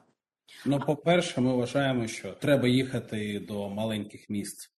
Ну, 0.66 0.80
по-перше, 0.80 1.42
ми 1.42 1.54
вважаємо, 1.54 2.08
що 2.08 2.32
треба 2.32 2.68
їхати 2.68 3.40
до 3.40 3.70
маленьких 3.70 4.30
міст. 4.30 4.72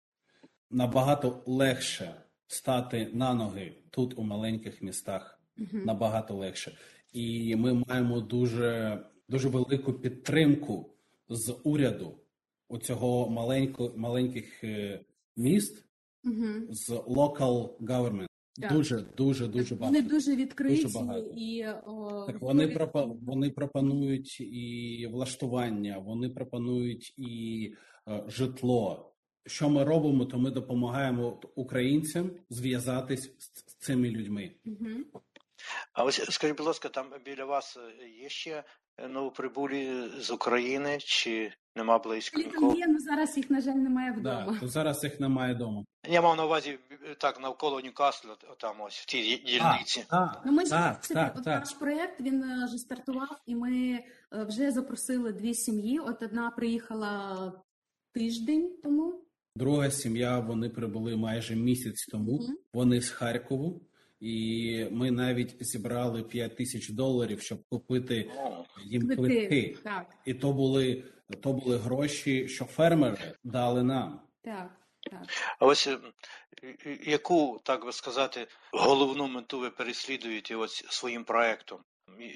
Набагато 0.72 1.44
легше 1.46 2.16
стати 2.48 3.10
на 3.14 3.34
ноги 3.34 3.74
тут 3.90 4.20
у 4.20 4.24
маленьких 4.24 4.82
містах. 4.82 5.40
Мгм. 5.58 5.86
Набагато 5.86 6.36
легше. 6.36 6.78
І 7.16 7.56
ми 7.56 7.84
маємо 7.88 8.20
дуже, 8.22 9.00
дуже 9.30 9.50
велику 9.50 9.94
підтримку 9.94 10.90
з 11.30 11.56
уряду 11.64 12.18
у 12.70 12.78
цього 12.78 13.30
маленько, 13.30 13.94
маленьких 13.98 14.64
е, 14.64 15.00
міст 15.38 15.86
Мгм. 16.24 16.68
з 16.70 16.90
local 16.90 17.78
government. 17.80 18.28
Так. 18.62 18.74
Дуже, 18.74 19.06
дуже, 19.18 19.48
дуже 19.48 19.76
багато. 19.76 19.98
Вони 20.00 20.10
дуже 20.10 20.36
відкриті 20.36 20.84
Дуже 20.84 21.00
багато. 21.00 21.34
і 21.38 21.66
о, 21.86 22.24
Так 22.28 22.42
вони 22.42 22.66
готові- 22.66 22.78
пропо- 22.78 23.18
вони 23.22 23.50
пропонують 23.50 24.42
і 24.42 25.08
влаштування, 25.12 25.98
вони 26.00 26.30
пропонують 26.30 27.14
і 27.18 27.74
е, 28.08 28.24
житло. 28.28 29.12
Що 29.48 29.70
ми 29.70 29.84
робимо, 29.84 30.26
то 30.26 30.38
ми 30.40 30.52
допомагаємо 30.52 31.42
українцям 31.56 32.32
зв'язатись 32.50 33.36
з 33.40 33.76
цими 33.76 34.10
людьми. 34.10 34.52
Мгм. 34.66 35.06
А 35.94 36.04
ось 36.04 36.32
скажіть, 36.34 36.58
будь 36.58 36.66
ласка, 36.68 36.90
там 36.90 37.06
біля 37.26 37.46
вас 37.46 37.78
е, 37.78 38.08
є 38.08 38.30
ще 38.30 38.64
е, 38.98 39.08
новоприбулі 39.08 40.10
з 40.20 40.32
України, 40.32 40.98
чи 41.00 41.54
нема 41.76 42.00
близько 42.00 42.40
Літом 42.42 42.76
є, 42.76 42.86
але 42.88 43.00
зараз 43.00 43.38
їх, 43.38 43.50
на 43.50 43.62
жаль, 43.62 43.74
немає 43.76 44.12
вдома. 44.12 44.46
Да, 44.54 44.60
то 44.60 44.68
зараз 44.68 45.04
їх 45.04 45.20
немає 45.20 45.54
вдома. 45.54 45.84
Я 46.10 46.22
мав 46.22 46.38
на 46.38 46.46
увазі 46.46 46.80
е, 46.92 47.16
так 47.16 47.42
навколо 47.42 47.82
Ньюкасла, 47.82 48.36
там 48.60 48.82
ось 48.82 48.96
в 48.98 49.06
тій 49.06 49.18
ді- 49.18 49.46
дільниці. 49.46 50.06
Так, 50.10 50.42
Ну, 50.46 50.52
ми 50.52 50.64
ж 50.66 50.70
так, 50.72 51.04
це- 51.04 51.14
так, 51.14 51.34
от 51.38 51.44
так. 51.44 51.60
наш 51.60 51.74
проєкт 51.74 52.22
він 52.22 52.44
е, 52.44 52.66
вже 52.66 52.78
стартував, 52.78 53.38
і 53.46 53.56
ми 53.56 53.72
е, 53.74 54.04
вже 54.44 54.72
запросили 54.72 55.34
дві 55.34 55.54
сім'ї. 55.54 56.00
От 56.00 56.24
одна 56.24 56.52
приїхала 56.52 57.52
тиждень 58.14 58.78
тому. 58.84 59.22
Друга 59.56 59.92
сім'я 59.92 60.40
вони 60.40 60.70
прибули 60.70 61.16
майже 61.18 61.56
місяць 61.56 62.06
тому. 62.12 62.40
Мгм. 62.42 62.58
Вони 62.74 63.02
з 63.02 63.10
Харкову, 63.10 63.82
і 64.26 64.88
ми 64.92 65.12
навіть 65.12 65.56
зібрали 65.60 66.24
5 66.24 66.56
тисяч 66.58 66.90
доларів, 66.90 67.42
щоб 67.42 67.60
купити 67.70 68.32
їм 68.86 69.02
Квитки. 69.02 69.16
квитки. 69.16 69.78
Так, 69.84 70.06
І 70.26 70.34
то 70.34 70.54
були 70.54 71.04
то 71.44 71.54
були 71.54 71.78
гроші, 71.78 72.48
що 72.48 72.66
фермери 72.66 73.18
дали 73.44 73.84
нам. 73.84 74.22
так, 74.44 74.70
так. 75.12 75.24
А 75.60 75.66
ось 75.66 75.88
е, 75.88 75.98
яку, 77.06 77.62
так 77.64 77.86
би 77.86 77.92
сказати, 77.92 78.48
головну 78.74 79.28
мету 79.28 79.60
ви 79.60 79.70
переслідуєте 79.70 80.56
ось 80.56 80.86
своїм 80.90 81.24
проектом? 81.24 81.80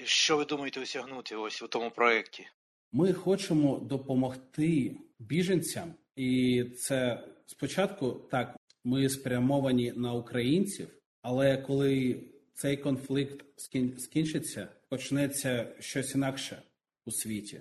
Що 0.04 0.36
ви 0.36 0.44
думаєте 0.44 0.80
осягнути 0.80 1.36
ось 1.36 1.62
у 1.62 1.68
тому 1.68 1.90
проєкті? 1.90 2.46
Ми 2.92 3.12
хочемо 3.12 3.78
допомогти 3.78 4.96
біженцям, 5.18 5.94
і 6.16 6.64
це 6.64 7.24
спочатку 7.46 8.10
так. 8.30 8.56
Ми 8.84 9.08
спрямовані 9.08 9.92
на 9.96 10.12
українців, 10.12 10.88
але 11.22 11.56
коли 11.56 12.20
цей 12.54 12.76
конфлікт 12.76 13.44
скін- 13.56 13.98
скінчиться, 13.98 14.68
почнеться 14.88 15.66
щось 15.80 16.14
інакше 16.14 16.62
у 17.06 17.10
світі. 17.12 17.60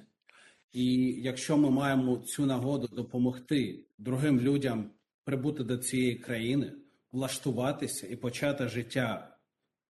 І 0.74 0.96
якщо 1.22 1.58
ми 1.58 1.70
маємо 1.70 2.18
цю 2.18 2.46
нагоду 2.46 2.88
допомогти 2.88 3.86
другим 3.98 4.40
людям 4.40 4.90
прибути 5.24 5.64
до 5.64 5.78
цієї 5.78 6.16
країни, 6.16 6.72
влаштуватися 7.12 8.08
і 8.08 8.16
почати 8.16 8.68
життя 8.68 9.38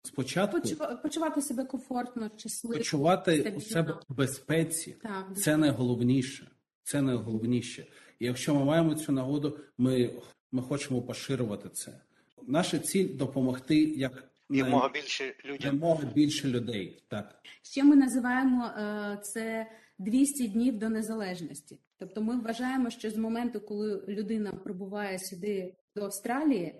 спочатку, 0.03 0.57
Почува- 0.57 1.01
Почувати 1.01 1.41
себе 1.41 1.65
комфортно, 1.65 2.31
щасливо. 2.37 2.77
почувати 2.77 3.31
у 3.31 3.41
стабільно. 3.41 3.61
себе 3.61 3.99
в 4.09 4.15
безпеці, 4.15 4.95
Так, 5.03 5.37
це 5.37 5.57
найголовніше. 5.57 6.51
Це 6.83 7.01
найголовніше. 7.01 7.87
І 8.19 8.25
якщо 8.25 8.55
ми 8.55 8.65
маємо 8.65 8.95
цю 8.95 9.11
нагоду, 9.11 9.59
ми, 9.77 10.21
ми 10.51 10.61
хочемо 10.61 11.01
поширювати 11.01 11.69
це. 11.69 12.01
Наша 12.47 12.79
ціль 12.79 13.17
допомогти 13.17 13.75
як 13.79 14.29
Якомога 14.49 14.89
більше 14.89 15.35
людям. 15.45 15.75
якомога 15.75 16.05
більше 16.05 16.47
людей. 16.47 17.03
Так. 17.07 17.35
Ще 17.61 17.83
ми 17.83 17.95
називаємо 17.95 18.65
е, 18.65 19.19
це 19.21 19.67
200 19.99 20.47
днів 20.47 20.79
до 20.79 20.89
незалежності. 20.89 21.79
Тобто 21.97 22.21
ми 22.21 22.41
вважаємо, 22.41 22.89
що 22.89 23.09
з 23.09 23.17
моменту, 23.17 23.61
коли 23.61 24.03
людина 24.07 24.51
прибуває 24.51 25.19
сюди 25.19 25.75
до 25.95 26.03
Австралії, 26.03 26.75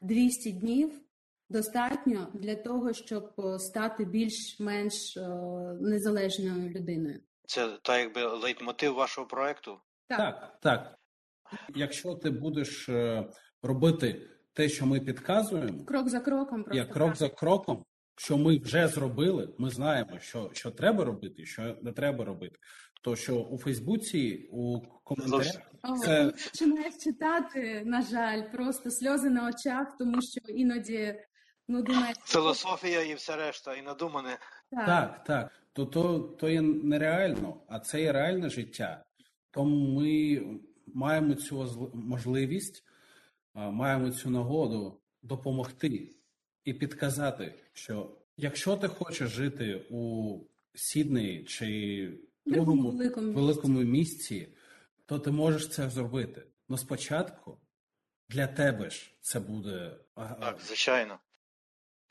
200 0.00 0.52
днів 0.52 1.00
достатньо 1.48 2.28
для 2.34 2.54
того, 2.54 2.92
щоб 2.92 3.32
е, 3.38 3.58
стати 3.58 4.04
більш-менш 4.04 5.16
е, 5.16 5.20
незалежною 5.80 6.70
людиною. 6.70 7.20
Це 7.46 7.78
та 7.82 7.98
якби 7.98 8.24
лейтмотив 8.24 8.94
вашого 8.94 9.26
проекту. 9.26 9.78
так, 10.08 10.58
так. 10.62 10.98
Якщо 11.74 12.14
ти 12.14 12.30
будеш 12.30 12.88
е, 12.88 13.28
робити 13.62 14.28
те, 14.54 14.68
що 14.68 14.86
ми 14.86 15.00
підказуємо, 15.00 15.84
Крок 15.84 16.08
за 16.08 16.20
кроком, 16.20 16.64
просто 16.64 16.78
як 16.78 16.90
крок 16.92 17.08
так. 17.08 17.16
за 17.16 17.28
кроком, 17.28 17.84
що 18.16 18.36
ми 18.38 18.58
вже 18.58 18.88
зробили, 18.88 19.54
ми 19.58 19.70
знаємо, 19.70 20.18
що, 20.18 20.50
що 20.52 20.70
треба 20.70 21.04
робити, 21.04 21.46
що 21.46 21.76
не 21.82 21.92
треба 21.92 22.24
робити. 22.24 22.56
То 23.02 23.16
що 23.16 23.36
у 23.36 23.58
Фейсбуці, 23.58 24.48
у 24.52 24.80
коментарях 25.04 25.60
це- 26.04 26.32
починаєш 26.50 26.94
читати, 26.96 27.82
на 27.86 28.02
жаль, 28.02 28.42
просто 28.52 28.90
сльози 28.90 29.30
на 29.30 29.48
очах, 29.48 29.96
тому 29.98 30.22
що 30.22 30.40
іноді 30.52 31.14
ну 31.68 31.82
думаєш, 31.82 32.16
Філософія 32.24 33.02
і 33.02 33.14
все 33.14 33.36
решта, 33.36 33.74
і 33.76 33.82
надумане. 33.82 34.38
так, 34.70 34.86
Так, 34.86 35.24
так. 35.24 35.52
То, 35.72 35.86
то, 35.86 36.18
то 36.18 36.48
є 36.48 36.62
нереально, 36.62 37.60
а 37.68 37.78
це 37.78 38.02
є 38.02 38.12
реальне 38.12 38.48
життя. 38.50 39.04
Тому 39.50 40.00
ми 40.00 40.42
маємо 40.94 41.34
цю 41.34 41.90
можливість, 41.94 42.84
маємо 43.54 44.10
цю 44.10 44.30
нагоду 44.30 45.00
допомогти 45.22 46.14
і 46.64 46.74
підказати, 46.74 47.54
що 47.72 48.16
якщо 48.36 48.76
ти 48.76 48.88
хочеш 48.88 49.30
жити 49.30 49.86
у 49.90 50.38
Сіднеї 50.74 51.44
чи 51.44 52.18
Другому 52.46 52.82
другому 52.82 52.98
великому 52.98 53.26
місті. 53.26 53.40
великому 53.40 53.80
місці, 53.80 54.48
то 55.06 55.18
ти 55.18 55.30
можеш 55.30 55.68
це 55.68 55.90
зробити. 55.90 56.46
Но 56.68 56.76
спочатку 56.76 57.58
для 58.28 58.46
тебе 58.46 58.90
ж 58.90 59.14
це 59.20 59.40
буде 59.40 59.96
Так, 60.16 60.58
звичайно. 60.66 61.18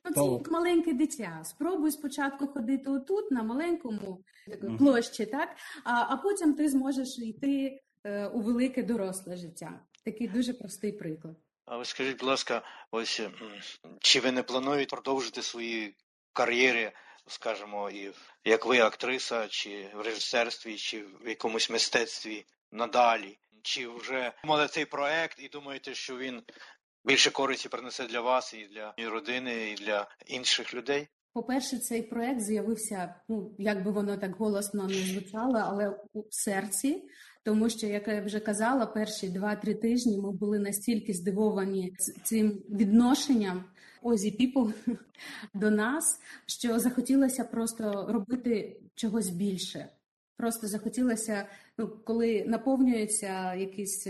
Ну, 0.06 0.12
це 0.12 0.34
як 0.34 0.52
маленьке 0.52 0.94
дитя. 0.94 1.42
Спробуй 1.44 1.92
спочатку 1.92 2.48
ходити 2.48 2.90
отут, 2.90 3.32
на 3.32 3.44
маленькому 3.44 4.24
так, 4.48 4.78
площі, 4.78 5.26
так? 5.26 5.50
А, 5.84 6.14
а 6.14 6.18
потім 6.18 6.54
ти 6.54 6.70
зможеш 6.70 7.20
йти 7.20 7.82
е, 8.04 8.28
у 8.28 8.42
велике 8.42 8.84
доросле 8.84 9.38
життя. 9.38 9.80
Такий 10.04 10.28
дуже 10.28 10.54
простий 10.54 10.92
приклад. 10.92 11.36
А 11.66 11.78
ви 11.78 11.86
скажіть, 11.86 12.20
будь 12.20 12.30
ласка, 12.30 12.62
ось 12.92 13.22
чи 14.00 14.20
ви 14.20 14.32
не 14.32 14.44
плануєте 14.44 14.96
продовжити 14.96 15.42
свої 15.42 15.96
кар'єри, 16.34 16.92
скажімо, 17.28 17.90
і 17.90 18.12
як 18.46 18.66
ви 18.66 18.80
актриса, 18.80 19.48
чи 19.48 19.90
в 19.96 20.02
режисерстві, 20.02 20.76
чи 20.76 21.04
в 21.04 21.28
якомусь 21.28 21.70
мистецтві 21.70 22.46
надалі? 22.72 23.38
Чи 23.64 23.88
вже 23.88 24.34
мали 24.44 24.68
цей 24.68 24.86
проект 24.86 25.40
і 25.40 25.48
думаєте, 25.48 25.94
що 25.94 26.18
він 26.18 26.44
більше 27.06 27.32
користі 27.32 27.70
принесе 27.70 28.08
для 28.08 28.22
вас 28.22 28.54
і 28.54 28.66
для 28.66 28.94
і 28.98 29.08
родини, 29.08 29.72
і 29.72 29.76
для 29.76 30.08
інших 30.26 30.74
людей? 30.74 31.08
По-перше, 31.34 31.80
цей 31.80 32.04
проект 32.04 32.42
з'явився, 32.42 33.16
ну 33.30 33.56
як 33.58 33.84
би 33.84 33.92
воно 33.92 34.18
так 34.18 34.36
голосно 34.36 34.88
не 34.88 34.94
звучало, 34.94 35.60
але 35.66 36.00
у 36.14 36.24
серці. 36.30 37.04
Тому 37.44 37.70
що, 37.70 37.88
як 37.88 38.08
я 38.08 38.22
вже 38.22 38.40
казала, 38.40 38.86
перші 38.86 39.30
два-три 39.30 39.74
тижні 39.74 40.18
ми 40.18 40.32
були 40.32 40.60
настільки 40.60 41.14
здивовані 41.14 41.96
цим 42.24 42.50
відношенням 42.70 43.64
Озі 44.04 44.38
People 44.40 44.74
до 45.54 45.72
нас, 45.72 46.20
що 46.46 46.80
захотілося 46.80 47.44
просто 47.44 48.06
робити 48.10 48.80
чогось 48.96 49.30
більше. 49.30 49.90
Просто 50.38 50.68
захотілося 50.68 51.46
ну, 51.82 51.98
коли 52.06 52.44
наповнюється 52.48 53.54
якийсь 53.56 54.08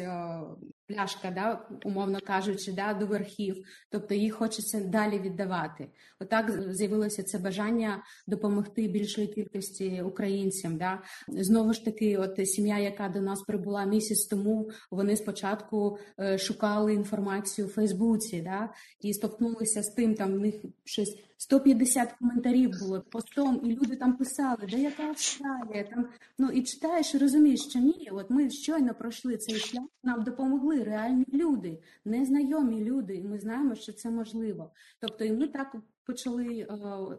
пляшка, 0.88 1.32
да, 1.32 1.68
умовно 1.86 2.20
кажучи, 2.28 2.72
да, 2.72 2.94
до 2.94 3.06
верхів, 3.06 3.66
тобто 3.90 4.14
їх 4.14 4.34
хочеться 4.36 4.80
далі 4.80 5.20
віддавати. 5.20 5.88
Отак 6.20 6.74
з'явилося 6.74 7.24
це 7.24 7.38
бажання 7.38 8.04
допомогти 8.28 8.88
більшої 8.88 9.28
кількості 9.28 10.02
українцям. 10.02 10.78
Да. 10.78 11.02
Знову 11.28 11.74
ж 11.74 11.86
таки, 11.86 12.18
от 12.18 12.50
сім'я, 12.50 12.80
яка 12.80 13.10
до 13.10 13.22
нас 13.22 13.42
прибула 13.42 13.86
місяць 13.86 14.26
тому, 14.26 14.70
вони 14.92 15.16
спочатку 15.16 15.98
е, 16.20 16.38
шукали 16.38 16.94
інформацію 16.94 17.68
у 17.68 17.70
Фейсбуці, 17.70 18.42
да, 18.42 18.70
і 19.02 19.14
столкнулися 19.14 19.84
з 19.84 19.90
тим, 19.90 20.16
там 20.16 20.34
в 20.34 20.40
них 20.40 20.56
щось 20.84 21.18
150 21.42 22.12
коментарів 22.20 22.72
було 22.80 23.02
постом, 23.02 23.62
і 23.64 23.68
люди 23.68 23.96
там 23.96 24.18
писали, 24.18 24.68
де 24.72 24.78
яка 24.78 25.04
Австралія, 25.04 25.84
там 25.84 26.08
ну 26.38 26.50
і 26.50 26.64
читаєш, 26.64 27.16
і 27.16 27.18
розумієш, 27.18 27.61
що 27.70 27.80
ні, 27.80 28.10
от 28.12 28.30
ми 28.30 28.50
щойно 28.50 28.94
пройшли 28.94 29.38
цей 29.38 29.56
шлях, 29.56 29.86
нам 30.04 30.24
допомогли 30.24 30.84
реальні 30.84 31.26
люди, 31.34 31.80
незнайомі 32.06 32.84
люди, 32.84 33.16
і 33.16 33.24
ми 33.24 33.40
знаємо, 33.40 33.76
що 33.76 33.94
це 33.94 34.10
можливо. 34.10 34.72
Тобто, 35.00 35.26
і 35.26 35.32
ми 35.32 35.48
так 35.48 35.76
почали 36.06 36.60
е, 36.60 36.68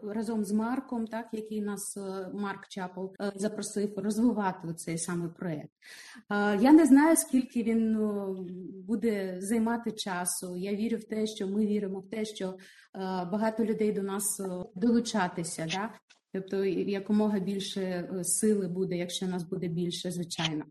разом 0.02 0.44
з 0.44 0.52
Марком, 0.52 1.06
так 1.06 1.28
який 1.32 1.60
нас 1.60 1.96
е, 1.96 2.30
Марк 2.34 2.68
Чапел 2.68 3.14
е, 3.20 3.32
запросив 3.36 3.92
розвивати 3.96 4.74
цей 4.74 4.98
самий 4.98 5.28
проект. 5.38 5.70
Я 6.60 6.72
не 6.72 6.86
знаю, 6.86 7.16
скільки 7.16 7.62
він 7.62 7.98
буде 8.86 9.36
займати 9.40 9.92
часу. 9.92 10.56
Я 10.56 10.74
вірю 10.74 10.96
в 10.96 11.04
те, 11.04 11.26
що 11.26 11.48
ми 11.48 11.66
віримо 11.66 12.00
в 12.00 12.10
те, 12.10 12.24
що 12.24 12.54
багато 13.32 13.64
людей 13.64 13.92
до 13.92 14.02
нас 14.02 14.40
долучатися. 14.74 15.66
Да? 15.72 15.90
Тобто 16.32 16.64
якомога 16.64 17.38
більше 17.38 18.10
сили 18.22 18.68
буде, 18.68 18.96
якщо 18.96 19.26
нас 19.26 19.42
буде 19.42 19.68
більше, 19.68 20.10
звичайно. 20.10 20.64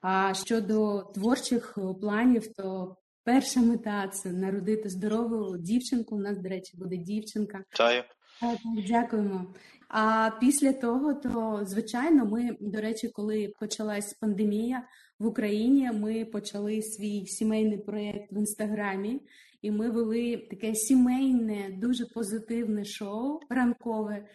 А 0.00 0.34
щодо 0.34 1.02
творчих 1.14 1.78
планів, 2.00 2.52
то 2.52 2.96
перша 3.24 3.60
мета 3.60 4.08
це 4.08 4.32
народити 4.32 4.88
здорову 4.88 5.58
дівчинку. 5.58 6.16
У 6.16 6.20
нас, 6.20 6.38
до 6.38 6.48
речі, 6.48 6.76
буде 6.76 6.96
дівчинка. 6.96 7.64
Чаю. 7.72 8.02
Так, 8.40 8.58
дякуємо. 8.88 9.54
А 9.88 10.30
після 10.40 10.72
того, 10.72 11.14
то 11.14 11.60
звичайно, 11.62 12.26
ми, 12.26 12.56
до 12.60 12.80
речі, 12.80 13.08
коли 13.08 13.52
почалась 13.60 14.14
пандемія 14.14 14.82
в 15.18 15.26
Україні, 15.26 15.90
ми 15.92 16.24
почали 16.24 16.82
свій 16.82 17.26
сімейний 17.26 17.78
проєкт 17.78 18.32
в 18.32 18.36
інстаграмі, 18.36 19.20
і 19.62 19.70
ми 19.70 19.90
вели 19.90 20.46
таке 20.50 20.74
сімейне, 20.74 21.70
дуже 21.78 22.06
позитивне 22.06 22.84
шоу 22.84 23.40
ранкове 23.50 24.26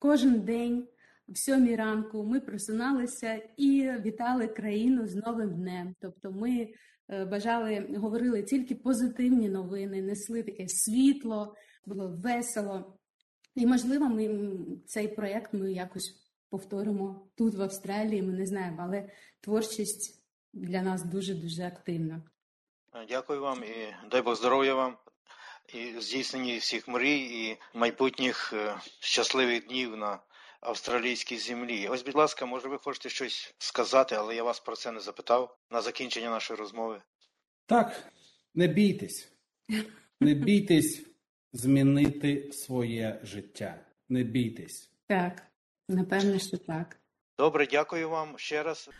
кожен 0.00 0.40
день. 0.40 0.88
В 1.28 1.38
сьомій 1.38 1.76
ранку 1.76 2.24
ми 2.24 2.40
просиналися 2.40 3.34
і 3.56 3.90
вітали 4.04 4.48
країну 4.48 5.06
з 5.06 5.14
новим 5.14 5.54
днем. 5.54 5.94
Тобто, 6.00 6.30
ми 6.32 6.68
е, 7.08 7.24
бажали, 7.24 7.96
говорили 7.96 8.42
тільки 8.42 8.74
позитивні 8.74 9.48
новини, 9.48 10.02
несли 10.02 10.42
таке 10.42 10.68
світло, 10.68 11.54
було 11.86 12.08
весело. 12.08 12.98
І, 13.54 13.66
можливо, 13.66 14.08
ми 14.08 14.50
цей 14.86 15.08
проєкт 15.08 15.54
ми 15.54 15.72
якось 15.72 16.30
повторимо 16.50 17.30
тут, 17.36 17.54
в 17.54 17.62
Австралії. 17.62 18.22
Ми 18.22 18.32
не 18.32 18.46
знаємо, 18.46 18.78
але 18.80 19.08
творчість 19.40 20.24
для 20.52 20.82
нас 20.82 21.04
дуже 21.04 21.34
дуже 21.34 21.62
активна. 21.62 22.22
Дякую 23.08 23.40
вам 23.40 23.64
і 23.64 24.08
дай 24.10 24.22
Бог 24.22 24.34
здоров'я 24.36 24.74
вам. 24.74 24.96
І 25.74 26.00
здійснені 26.00 26.58
всіх 26.58 26.88
мрій 26.88 27.18
і 27.20 27.58
майбутніх 27.74 28.52
е, 28.52 28.74
щасливих 29.00 29.66
днів 29.66 29.96
на 29.96 30.18
австралійській 30.60 31.36
землі. 31.36 31.88
Ось, 31.88 32.02
будь 32.02 32.14
ласка, 32.14 32.46
може, 32.46 32.68
ви 32.68 32.78
хочете 32.78 33.08
щось 33.08 33.54
сказати, 33.58 34.14
але 34.14 34.36
я 34.36 34.42
вас 34.42 34.60
про 34.60 34.76
це 34.76 34.92
не 34.92 35.00
запитав 35.00 35.58
на 35.70 35.82
закінчення 35.82 36.30
нашої 36.30 36.60
розмови. 36.60 37.02
Так, 37.66 38.12
не 38.54 38.66
бійтесь, 38.66 39.32
не 40.20 40.34
бійтесь 40.34 41.06
змінити 41.52 42.52
своє 42.52 43.20
життя. 43.22 43.86
Не 44.08 44.22
бійтесь. 44.22 44.90
Так, 45.06 45.42
напевне, 45.88 46.38
що 46.38 46.58
так. 46.58 47.00
Добре, 47.38 47.66
дякую 47.66 48.10
вам 48.10 48.38
ще 48.38 48.62
раз. 48.62 48.90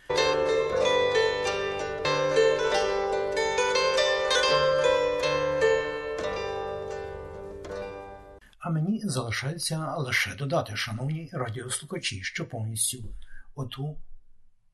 А 8.61 8.69
мені 8.69 9.01
залишається 9.03 9.95
лише 9.95 10.35
додати, 10.35 10.75
шановні 10.75 11.29
радіослухачі, 11.33 12.23
що 12.23 12.49
повністю 12.49 13.15
оту 13.55 14.01